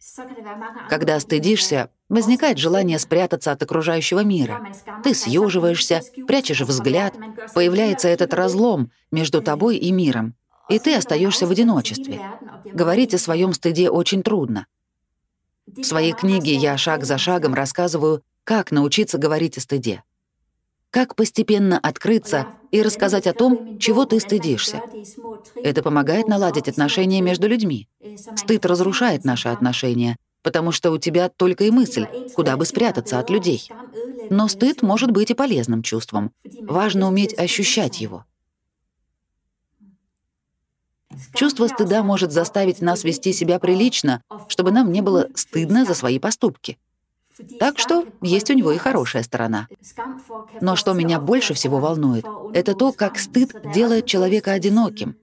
Когда 0.89 1.19
стыдишься, 1.19 1.89
возникает 2.09 2.57
желание 2.57 2.99
спрятаться 2.99 3.51
от 3.51 3.61
окружающего 3.61 4.23
мира. 4.23 4.61
Ты 5.03 5.13
съеживаешься, 5.13 6.01
прячешь 6.27 6.61
взгляд, 6.61 7.15
появляется 7.53 8.07
этот 8.07 8.33
разлом 8.33 8.91
между 9.11 9.41
тобой 9.41 9.77
и 9.77 9.91
миром, 9.91 10.35
и 10.69 10.79
ты 10.79 10.95
остаешься 10.95 11.47
в 11.47 11.51
одиночестве. 11.51 12.21
Говорить 12.65 13.13
о 13.13 13.17
своем 13.17 13.53
стыде 13.53 13.89
очень 13.89 14.23
трудно. 14.23 14.67
В 15.65 15.83
своей 15.83 16.13
книге 16.13 16.53
я 16.55 16.77
шаг 16.77 17.03
за 17.05 17.17
шагом 17.17 17.53
рассказываю, 17.53 18.23
как 18.43 18.71
научиться 18.71 19.17
говорить 19.17 19.57
о 19.57 19.61
стыде. 19.61 20.03
Как 20.91 21.15
постепенно 21.15 21.77
открыться 21.77 22.47
и 22.71 22.81
рассказать 22.81 23.27
о 23.27 23.33
том, 23.33 23.77
чего 23.77 24.05
ты 24.05 24.19
стыдишься. 24.19 24.81
Это 25.55 25.83
помогает 25.83 26.27
наладить 26.27 26.67
отношения 26.67 27.21
между 27.21 27.47
людьми. 27.47 27.87
Стыд 28.35 28.65
разрушает 28.65 29.23
наши 29.23 29.49
отношения, 29.49 30.17
потому 30.41 30.71
что 30.71 30.91
у 30.91 30.97
тебя 30.97 31.29
только 31.29 31.65
и 31.65 31.71
мысль, 31.71 32.07
куда 32.33 32.57
бы 32.57 32.65
спрятаться 32.65 33.19
от 33.19 33.29
людей. 33.29 33.69
Но 34.31 34.47
стыд 34.47 34.81
может 34.81 35.11
быть 35.11 35.29
и 35.29 35.35
полезным 35.35 35.83
чувством. 35.83 36.31
Важно 36.61 37.07
уметь 37.07 37.37
ощущать 37.37 38.01
его. 38.01 38.25
Чувство 41.33 41.67
стыда 41.67 42.03
может 42.03 42.31
заставить 42.31 42.81
нас 42.81 43.03
вести 43.03 43.33
себя 43.33 43.59
прилично, 43.59 44.21
чтобы 44.47 44.71
нам 44.71 44.91
не 44.91 45.01
было 45.01 45.27
стыдно 45.35 45.85
за 45.85 45.93
свои 45.93 46.19
поступки. 46.19 46.77
Так 47.59 47.79
что 47.79 48.05
есть 48.21 48.49
у 48.49 48.53
него 48.53 48.71
и 48.71 48.77
хорошая 48.77 49.23
сторона. 49.23 49.67
Но 50.61 50.75
что 50.75 50.93
меня 50.93 51.19
больше 51.19 51.53
всего 51.53 51.79
волнует, 51.79 52.25
это 52.53 52.73
то, 52.73 52.91
как 52.91 53.17
стыд 53.17 53.55
делает 53.73 54.05
человека 54.05 54.51
одиноким. 54.51 55.15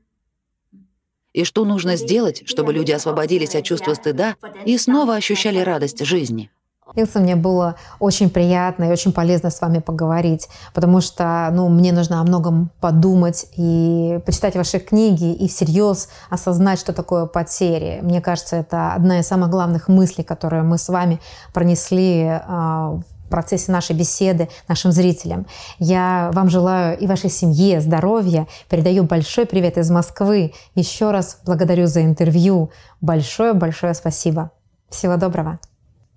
И 1.32 1.44
что 1.44 1.66
нужно 1.66 1.96
сделать, 1.96 2.44
чтобы 2.46 2.72
люди 2.72 2.92
освободились 2.92 3.54
от 3.54 3.64
чувства 3.64 3.92
стыда 3.92 4.36
и 4.64 4.78
снова 4.78 5.16
ощущали 5.16 5.58
радость 5.58 6.02
жизни. 6.04 6.50
Илса, 6.94 7.18
мне 7.18 7.36
было 7.36 7.76
очень 7.98 8.30
приятно 8.30 8.84
и 8.84 8.92
очень 8.92 9.12
полезно 9.12 9.50
с 9.50 9.60
вами 9.60 9.78
поговорить, 9.78 10.48
потому 10.72 11.00
что 11.00 11.48
ну, 11.52 11.68
мне 11.68 11.92
нужно 11.92 12.20
о 12.20 12.24
многом 12.24 12.70
подумать 12.80 13.46
и 13.56 14.20
почитать 14.24 14.54
ваши 14.56 14.78
книги 14.78 15.32
и 15.32 15.48
всерьез 15.48 16.08
осознать, 16.30 16.78
что 16.78 16.92
такое 16.92 17.26
потери. 17.26 17.98
Мне 18.02 18.20
кажется, 18.20 18.56
это 18.56 18.94
одна 18.94 19.18
из 19.18 19.26
самых 19.26 19.50
главных 19.50 19.88
мыслей, 19.88 20.24
которые 20.24 20.62
мы 20.62 20.78
с 20.78 20.88
вами 20.88 21.20
пронесли 21.52 22.24
а, 22.24 23.00
в 23.26 23.28
процессе 23.28 23.72
нашей 23.72 23.96
беседы 23.96 24.48
нашим 24.68 24.92
зрителям. 24.92 25.46
Я 25.78 26.30
вам 26.32 26.48
желаю 26.48 26.96
и 26.96 27.06
вашей 27.06 27.30
семье 27.30 27.80
здоровья. 27.80 28.46
Передаю 28.68 29.04
большой 29.04 29.46
привет 29.46 29.76
из 29.76 29.90
Москвы. 29.90 30.52
Еще 30.76 31.10
раз 31.10 31.38
благодарю 31.44 31.86
за 31.86 32.04
интервью. 32.04 32.70
Большое-большое 33.00 33.94
спасибо. 33.94 34.52
Всего 34.88 35.16
доброго. 35.16 35.58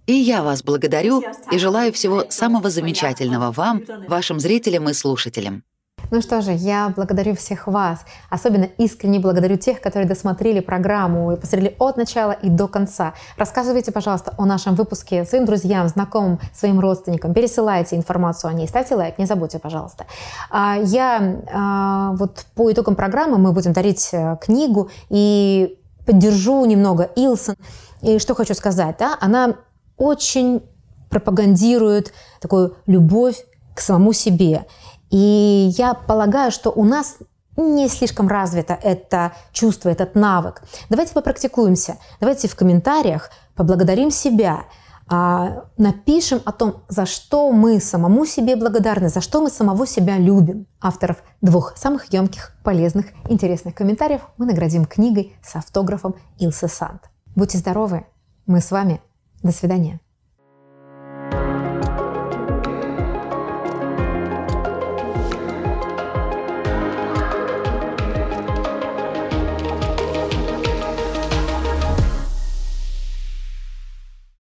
И 0.10 0.14
я 0.14 0.41
вас 0.41 0.64
благодарю 0.64 1.24
и 1.51 1.60
желаю 1.60 1.93
всего 1.93 2.24
самого 2.30 2.72
замечательного 2.72 3.51
вам, 3.51 3.84
вашим 4.07 4.39
зрителям 4.39 4.89
и 4.89 4.93
слушателям. 4.93 5.62
Ну 6.10 6.22
что 6.24 6.41
же, 6.41 6.51
я 6.51 6.91
благодарю 6.95 7.36
всех 7.36 7.68
вас. 7.68 7.99
Особенно 8.32 8.68
искренне 8.80 9.20
благодарю 9.20 9.57
тех, 9.57 9.82
которые 9.82 10.10
досмотрели 10.10 10.62
программу 10.62 11.34
и 11.34 11.36
посмотрели 11.36 11.76
от 11.78 11.97
начала 11.97 12.32
и 12.32 12.49
до 12.49 12.68
конца. 12.68 13.14
Рассказывайте, 13.38 13.91
пожалуйста, 13.91 14.34
о 14.39 14.47
нашем 14.47 14.74
выпуске 14.74 15.26
своим 15.26 15.45
друзьям, 15.45 15.88
знакомым, 15.88 16.39
своим 16.55 16.80
родственникам. 16.80 17.36
Пересылайте 17.36 17.95
информацию 17.95 18.49
о 18.49 18.53
ней. 18.53 18.68
Ставьте 18.68 18.95
лайк, 18.95 19.20
не 19.20 19.28
забудьте, 19.28 19.60
пожалуйста. 19.60 20.07
А, 20.49 20.78
я 20.82 21.39
а, 21.53 22.14
вот 22.14 22.47
по 22.55 22.72
итогам 22.72 22.95
программы 22.95 23.38
мы 23.38 23.51
будем 23.51 23.74
дарить 23.74 24.10
э, 24.14 24.38
книгу 24.41 24.89
и 25.10 25.78
поддержу 26.07 26.66
немного 26.66 27.12
Илсон. 27.16 27.57
И 28.01 28.18
что 28.18 28.34
хочу 28.34 28.55
сказать, 28.55 28.95
да, 28.97 29.16
она 29.22 29.57
очень 29.99 30.63
пропагандирует 31.09 32.13
такую 32.39 32.75
любовь 32.87 33.37
к 33.75 33.81
самому 33.81 34.13
себе. 34.13 34.65
И 35.09 35.71
я 35.77 35.93
полагаю, 35.93 36.51
что 36.51 36.71
у 36.71 36.83
нас 36.83 37.17
не 37.57 37.87
слишком 37.89 38.27
развито 38.27 38.77
это 38.81 39.33
чувство, 39.51 39.89
этот 39.89 40.15
навык. 40.15 40.63
Давайте 40.89 41.13
попрактикуемся. 41.13 41.97
Давайте 42.19 42.47
в 42.47 42.55
комментариях 42.55 43.31
поблагодарим 43.55 44.11
себя, 44.11 44.65
а, 45.11 45.65
напишем 45.77 46.41
о 46.45 46.51
том, 46.51 46.83
за 46.87 47.05
что 47.05 47.51
мы 47.51 47.79
самому 47.81 48.25
себе 48.25 48.55
благодарны, 48.55 49.09
за 49.09 49.21
что 49.21 49.41
мы 49.41 49.49
самого 49.49 49.87
себя 49.87 50.17
любим. 50.17 50.67
Авторов 50.79 51.17
двух 51.41 51.75
самых 51.77 52.13
емких, 52.13 52.53
полезных, 52.63 53.07
интересных 53.27 53.73
комментариев 53.73 54.21
мы 54.37 54.45
наградим 54.45 54.85
книгой 54.85 55.35
с 55.43 55.55
автографом 55.55 56.15
Илсы 56.37 56.67
Санд. 56.67 57.09
Будьте 57.35 57.57
здоровы! 57.57 58.05
Мы 58.45 58.61
с 58.61 58.71
вами 58.71 59.01
до 59.43 59.51
свидания. 59.51 59.99